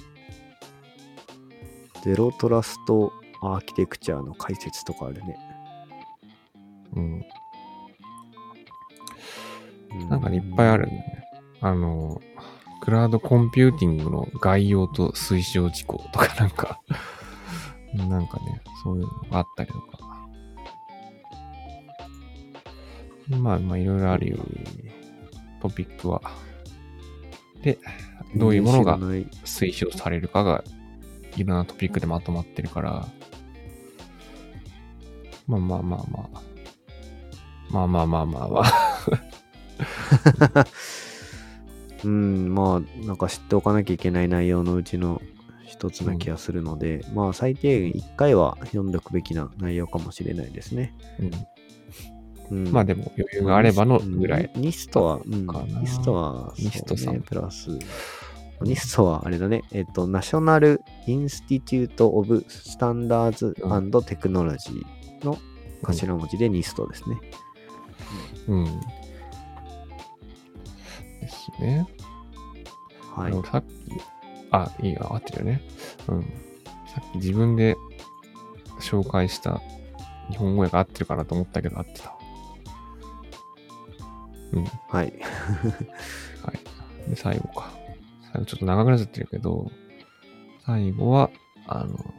[2.04, 5.38] ゼロトラストアーキテクチャの解説とかあるね。
[6.96, 7.26] うん。
[10.00, 11.24] うなんかね、いっぱいあるんだよね。
[11.62, 12.22] あの、
[12.82, 16.80] クラウドコンピューティングの概要と推奨事項とかなんか、
[17.94, 20.00] なんかね、そういうのがあったりとか。
[23.30, 24.38] まあまあいろいろあるよ。
[25.62, 26.22] トピックは。
[27.62, 27.78] で、
[28.36, 30.64] どういうものが推奨されるかが
[31.38, 33.08] いろんなトピックでまとまってるから、
[35.48, 36.42] まあまあまあまあ。
[37.72, 40.68] まあまあまあまあまあ。
[42.04, 45.22] うん、まあ、なんか知っておかなきゃいけない内容のうちの
[45.66, 50.96] 一つな気がするので、まあ、最低限1回は読んでおくべきな内容かもしれないですね。
[51.20, 51.32] うん
[52.52, 54.52] うん、まあでも余裕があればのぐらい。
[54.54, 55.48] うんニストは、うん
[55.80, 57.80] ニストは、ニストさんプラス、
[58.64, 63.56] ニストはあれだね、えっと、ナショナル・インスティテュート・オブ・スタンダーズ・
[64.06, 65.38] テクノロジーの
[65.84, 67.20] 頭文字でニストですね。
[68.48, 68.66] うん。
[71.22, 71.88] ですね。
[73.16, 73.34] はい。
[73.34, 73.72] 俺さっき、
[74.52, 75.62] あ、いいよ、合ってるよね。
[76.08, 76.22] うん。
[76.88, 77.76] さっき自分で
[78.80, 79.62] 紹介した
[80.30, 82.18] 日本語訳合ってるかなと思ったけど合ってたわ。
[84.54, 84.66] うん。
[84.66, 84.94] はい。
[84.94, 85.12] はい。
[87.10, 87.81] で、最後か。
[88.34, 89.72] ちょっと長くなっちゃってるけど、
[90.66, 91.30] 最後は、
[91.68, 92.14] あの、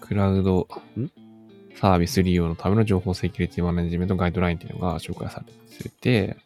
[0.00, 1.10] クラウドん？
[1.76, 5.52] サービス利用のための情報セキュリティマネジメントガイドラインっていうのが紹介され
[5.84, 6.36] てて、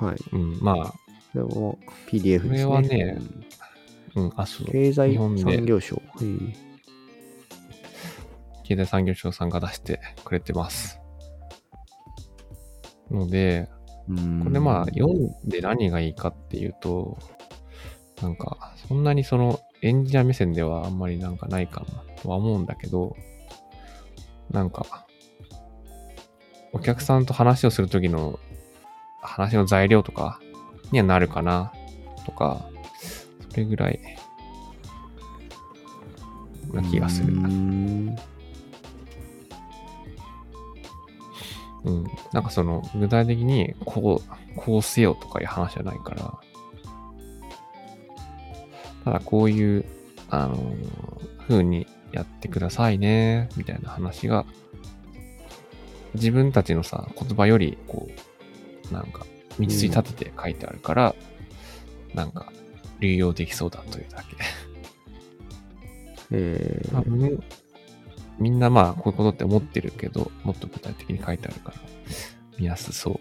[0.00, 0.16] はい。
[0.32, 0.94] うん、まあ、
[1.34, 2.48] でも、PDF ですね。
[2.48, 3.18] これはね
[4.14, 6.00] うん、あ、そううん、経済産業省。
[8.64, 10.98] 経済産業省さんが出してくれてます。
[13.10, 13.75] ので、うん
[14.06, 17.18] これまあ読んで何がいいかっていうと、
[18.22, 21.86] なんかそんなにそのエンジニア目線ではあんまりなんかないかな
[22.22, 23.16] とは思うんだけど、
[24.50, 25.06] なんか
[26.72, 28.38] お客さんと話をするときの
[29.20, 30.40] 話の材料とか
[30.92, 31.72] にはなるかな
[32.24, 32.64] とか、
[33.50, 34.00] それぐらい
[36.72, 37.34] な気がする。
[41.86, 42.04] うんうん。
[42.32, 46.34] なんかその、具体的に、こう、こうせよとかいう話じゃないから、
[49.04, 49.84] ただこういう、
[50.28, 50.74] あの
[51.46, 54.44] 風にやってくださいね、みたいな話が、
[56.14, 58.08] 自分たちのさ、言葉より、こ
[58.90, 59.26] う、なんか、
[59.58, 61.14] 道筋立てて書いてあるから、
[62.14, 62.52] なんか、
[63.00, 64.36] 流用できそうだというだけ。
[66.32, 67.42] えー多分、
[68.38, 71.76] みんなまあ、こういうことって思ってるけど、もっと具体的に書いてあるから、
[72.58, 73.18] 見やすそうっ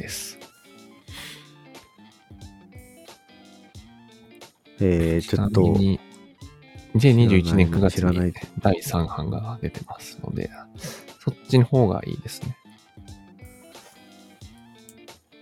[0.00, 0.38] です。
[4.80, 6.00] えー、ちょっとちなみ、に、
[6.94, 10.50] 2021年9月に第3版が出てますので、
[11.22, 12.56] そっちの方がいいですね。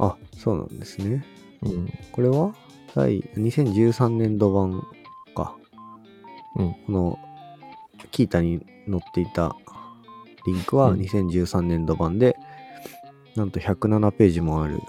[0.00, 1.24] あ、そうなんですね。
[1.62, 1.92] うん。
[2.10, 2.54] これは？
[2.94, 4.82] 第2013年度版
[5.36, 5.56] か。
[6.56, 6.74] うん。
[6.86, 7.18] この、
[8.10, 9.56] キータに載っていた
[10.46, 12.36] リンクはうん2013年度版で、
[13.36, 14.80] なんと107ページもある。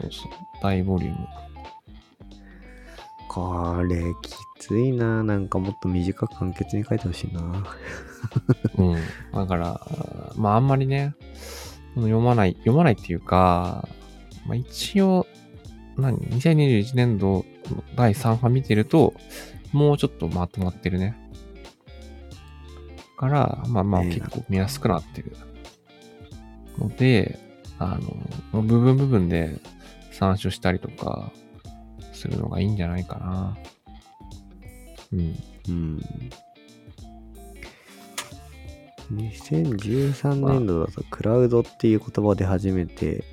[0.00, 0.32] そうそう。
[0.62, 1.26] 大ボリューム。
[3.28, 5.22] これ、きついな。
[5.22, 7.64] なんかもっと短く簡潔に書いてほしいな。
[8.78, 8.96] うん。
[9.32, 9.80] だから、
[10.36, 11.14] まああんまりね、
[11.94, 13.88] 読まない、読まないっていうか、
[14.46, 15.26] まあ一応、
[15.96, 19.14] 何 ?2021 年度の第3版見てると、
[19.72, 21.25] もうちょっとまとまってるね。
[23.16, 25.36] から、まあまあ結構見やすくなってる。
[26.78, 27.38] ので、
[27.78, 27.98] あ
[28.52, 29.58] の、部分部分で
[30.12, 31.32] 参照したりとか
[32.12, 33.56] するのがいいんじゃないかな。
[35.12, 35.36] うん。
[35.68, 36.02] うん。
[39.12, 43.24] 2013年度だとクラウドっていう言葉で初めて、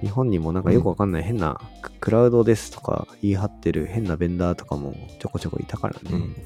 [0.00, 6.10] 日本にもなんかよくわかんない変な、ククラウドですとか言い張ってる変なベンダーとかもちょこちょこいたからね。
[6.12, 6.36] うん。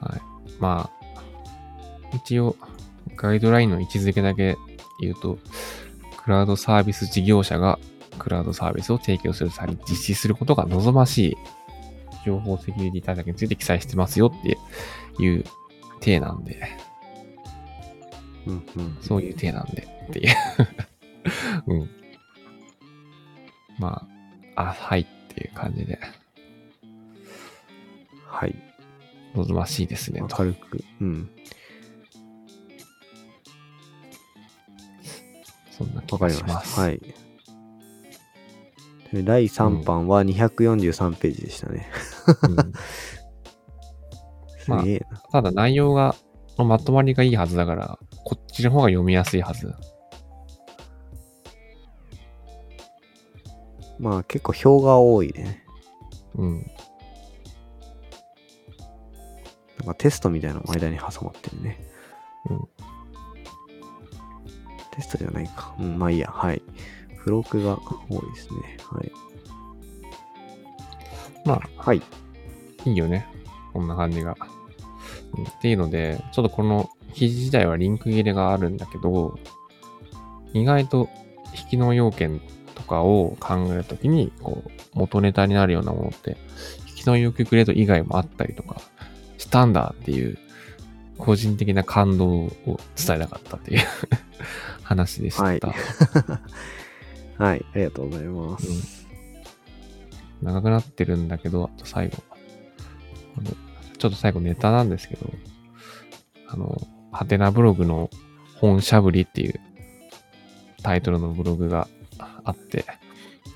[0.00, 0.20] はい。
[0.58, 1.20] まあ、
[2.14, 2.56] 一応、
[3.16, 4.56] ガイドラインの位置づけだけ
[5.00, 5.38] 言うと、
[6.16, 7.78] クラウドサービス事業者が
[8.18, 11.36] クラウドサービスを提供する際に実施することが望ましい
[12.26, 14.58] 情報セキュリティ対策について記載してますよって
[15.22, 15.44] いう
[16.00, 16.60] 体なんで、
[18.46, 18.98] うんうん。
[19.00, 20.34] そういう体なんでっていう。
[21.66, 21.90] うん。
[23.78, 24.06] ま
[24.56, 25.98] あ、あ、はいっていう感じで、
[28.26, 28.54] はい。
[29.34, 30.36] 望ましいですねと。
[30.38, 30.84] 明るく。
[31.00, 31.30] うん。
[35.70, 36.46] そんな気がしま。
[36.46, 36.60] りま。
[36.60, 37.00] はい。
[39.12, 41.88] で第3版は243ページでしたね。
[42.42, 42.72] うん
[44.60, 45.18] すげえな。
[45.32, 46.14] ただ内容が、
[46.58, 49.74] まとまりがいいはずだから、こっちの方が読みやすいはず。
[53.98, 55.64] まあ結構表が多いね。
[56.34, 56.70] うん。
[59.80, 61.80] なんかテストみたいなのも間に挟まってるね。
[62.48, 62.68] うん
[64.92, 65.74] テストじゃないか。
[65.78, 66.30] うん、まあいいや。
[66.30, 66.62] はい。
[67.18, 67.78] 付録が
[68.08, 68.76] 多いですね。
[68.90, 69.12] はい。
[71.44, 72.02] まあ、はい。
[72.84, 73.26] いいよね。
[73.72, 74.36] こんな感じが。
[75.36, 79.38] うんっていうので、ちょっとこの記事自体はリンク切れがあるんだけど、
[80.52, 81.08] 意外と
[81.56, 82.40] 引きの要件
[82.74, 86.36] とかを考えるときに、こう、元ネタになるようなものって、
[86.88, 88.80] 引きの要求グレード以外もあったりとか、
[89.50, 90.38] したんだっていう、
[91.18, 92.50] 個人的な感動を
[92.96, 93.80] 伝えたかったっていう
[94.84, 95.42] 話でした。
[95.42, 95.60] はい
[97.36, 97.66] はい。
[97.74, 99.08] ありがとうございます。
[100.42, 102.22] 長くなってるんだけど、あと最後。
[103.98, 105.30] ちょっと最後ネタなんですけど、
[106.46, 106.80] あの、
[107.10, 108.08] ハテナブログの
[108.56, 109.60] 本しゃぶりっていう
[110.82, 111.88] タイトルのブログが
[112.44, 112.84] あって、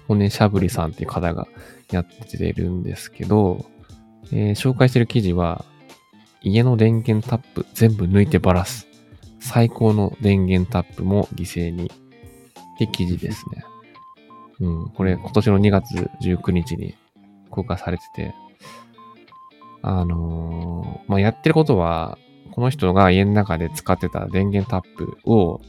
[0.08, 1.46] 本しゃぶりさんっていう方が
[1.92, 3.64] やってるんですけど、
[4.32, 5.64] えー紹介してる記事は、
[6.44, 8.86] 家の電源タップ全部抜いてばらす。
[9.40, 11.90] 最高の電源タップも犠牲に。
[12.74, 13.64] って記事ですね。
[14.60, 16.94] うん、これ今年の2月19日に
[17.50, 18.34] 公開されてて、
[19.82, 22.18] あのーまあ、やってることは、
[22.52, 25.60] この人が家の中で使ってた電源タップを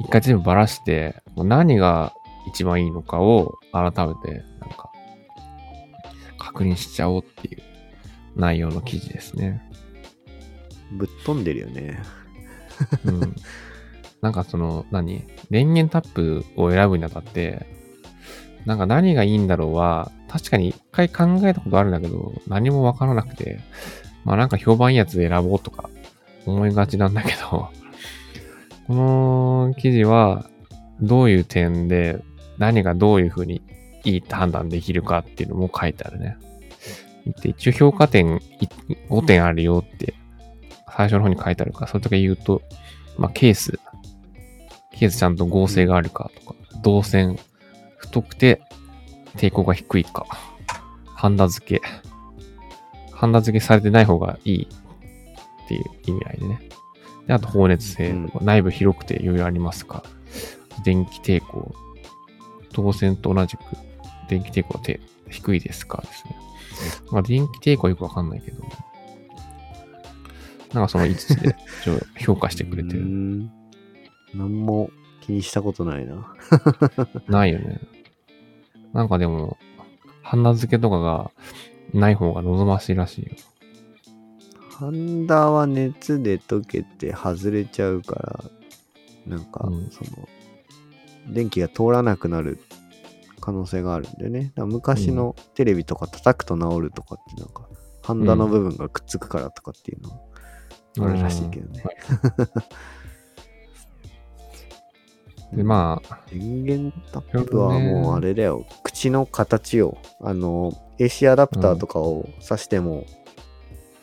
[0.00, 2.12] 一回全部ばらして、何が
[2.46, 4.90] 一番いいのかを改めてなんか
[6.38, 7.62] 確認しちゃおうっていう
[8.36, 9.67] 内容の記事ですね。
[10.92, 12.02] ぶっ飛んでるよね。
[13.04, 13.34] うん。
[14.20, 15.24] なんかその、何？
[15.50, 17.66] 電源タップを選ぶにあたって、
[18.64, 23.60] なんか何がいいんだろうは、確かに一回考えたことあるんだけど、何もわからなくて、
[24.24, 25.88] まあなんか評判いいやつ選ぼうとか
[26.46, 27.70] 思いがちなんだけど、
[28.86, 30.50] この記事は
[31.00, 32.22] どういう点で
[32.58, 33.62] 何がどういうふうに
[34.04, 36.36] いいって判断できるかっていうのも書いてあるね。
[37.44, 38.40] 一応評価点
[39.10, 40.14] 5点あるよって
[40.98, 42.60] 最初の方に書いてあるから、それとか言うと、
[43.16, 43.78] まあケース、
[44.90, 47.38] ケースちゃんと合成があるかとか、動線
[47.98, 48.60] 太くて
[49.36, 50.26] 抵抗が低いか、
[51.14, 51.82] ハンダ付け、
[53.12, 54.68] ハンダ付けされてない方がいい
[55.64, 56.68] っていう意味合いでね。
[57.28, 60.02] であと放熱性とか、内部広くて余裕ありますか、
[60.84, 61.72] 電気抵抗、
[62.72, 63.60] 動線と同じく
[64.28, 66.36] 電気抵抗は低低いですかですね。
[67.12, 68.64] まあ、電気抵抗はよくわかんないけど、
[70.72, 71.56] なんかその5つで
[72.18, 73.04] 評価してくれてる。
[74.34, 74.90] 何も
[75.20, 76.34] 気にしたことないな。
[77.28, 77.80] ないよね。
[78.92, 79.58] なんかでも、
[80.22, 81.30] ハンダ付けとかが
[81.92, 83.32] ない方が望ましいらしいよ。
[84.70, 88.14] ハンダは熱で溶けて外れちゃうか
[89.26, 90.28] ら、なんか、うんその、
[91.28, 92.58] 電気が通らなくなる
[93.40, 94.52] 可能性があるんでね。
[94.56, 97.68] 昔のテレビとか叩くと治るとかってなんか、
[98.02, 100.27] ハンダの部分がくっつくからとかっていうの
[101.04, 101.82] あるらしいけどね。
[105.52, 108.66] で、まあ、電源タップはもうあれだよ。
[108.82, 113.06] 口の形を、あの、AC アダプターとかを挿しても、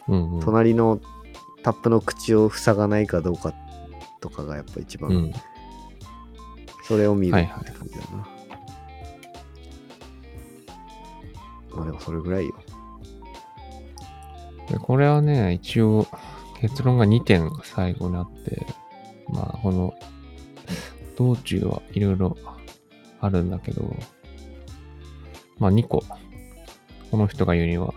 [0.07, 0.39] うんうん。
[0.39, 0.99] 隣の
[1.63, 3.53] タップの口を塞がないかどうか
[4.21, 5.33] とかがやっぱ一番、うん。
[6.87, 8.27] それを見るってはいはい感じだな。
[11.71, 12.55] まあでもそれぐらいよ。
[14.69, 16.07] でこれはね、一応、
[16.61, 18.65] 結論が2点最後にあって、
[19.29, 19.93] まあ、この、
[21.15, 22.37] 道中はいろいろ
[23.21, 23.95] あるんだけど、
[25.57, 26.03] まあ2個、
[27.11, 27.93] この人が言うには、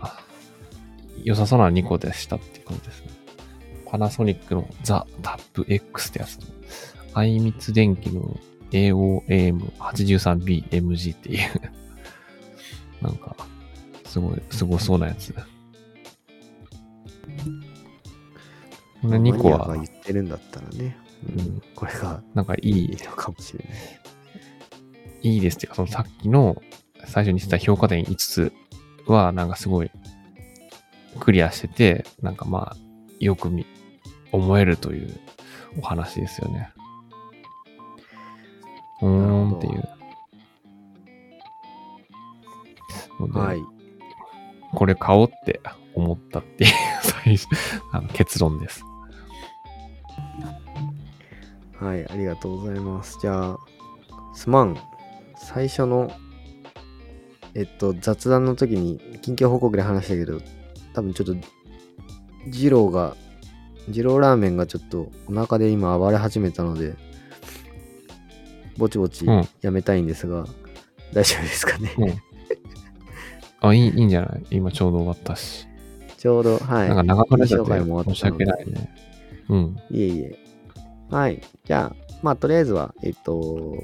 [1.23, 3.09] 良さそうな2個でしたっていうことですね。
[3.85, 6.47] パナソニックのザ・タップ X ってやつと、
[7.13, 8.39] アイミツ電機の
[8.71, 11.39] AOAM83BMG っていう、
[13.01, 13.35] なんか、
[14.05, 15.33] すごい、すごそうなやつ。
[19.01, 20.97] これ2個はが言、ってるんだったらね、
[21.29, 23.77] うんうんこれがなんかいいのかもしれない。
[25.21, 26.61] いいですっていうか、そのさっきの
[27.05, 28.53] 最初に言ってた評価点5つ
[29.05, 29.91] は、なんかすごい
[31.19, 32.77] クリアしてて、なんかまあ、
[33.19, 33.65] よく見、
[34.31, 35.19] 思えるという
[35.77, 36.71] お話ですよね。
[39.01, 39.89] うーんっていう。
[43.33, 43.61] はい。
[44.73, 45.59] これ買おうって
[45.95, 46.71] 思ったっていう
[47.01, 47.47] 最初
[47.91, 48.83] あの結論です。
[51.79, 53.17] はい、ありがとうございます。
[53.21, 53.57] じゃあ、
[54.33, 54.77] すまん。
[55.37, 56.11] 最初の、
[57.53, 60.41] えっと、雑談の時に、近況報告で話したけど、
[60.93, 61.35] 多分ちょっと、
[62.47, 63.15] 二郎が、
[63.87, 66.95] 二郎ラーメンがちょっとお腹で今暴れ始めたので、
[68.77, 70.45] ぼちぼちうんやめたいんですが、
[71.13, 71.93] 大丈夫ですかね？
[71.97, 72.13] うん。
[73.67, 74.43] あ、いい、いいんじゃない？
[74.51, 75.67] 今ちょうど終わったし。
[76.17, 76.87] ちょうど、はい。
[76.87, 78.95] なんか長くなっちゃって申終わったのでし訳ないね。
[79.49, 79.77] うん。
[79.89, 80.39] いえいえ。
[81.09, 81.41] はい。
[81.65, 83.77] じゃあ、まあ、とりあえずは、えっと、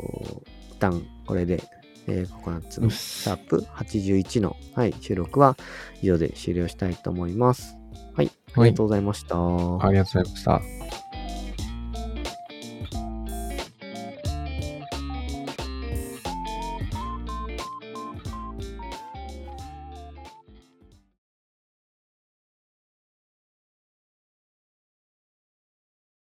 [0.72, 1.64] 一旦これで、
[2.08, 5.58] えーココナッツのシャープ81の、はい、収録は
[6.02, 7.76] 以上で終了したいと思います。
[8.16, 8.32] はい。
[8.54, 9.36] ありがとうございました。
[9.36, 11.05] ありがとうございました。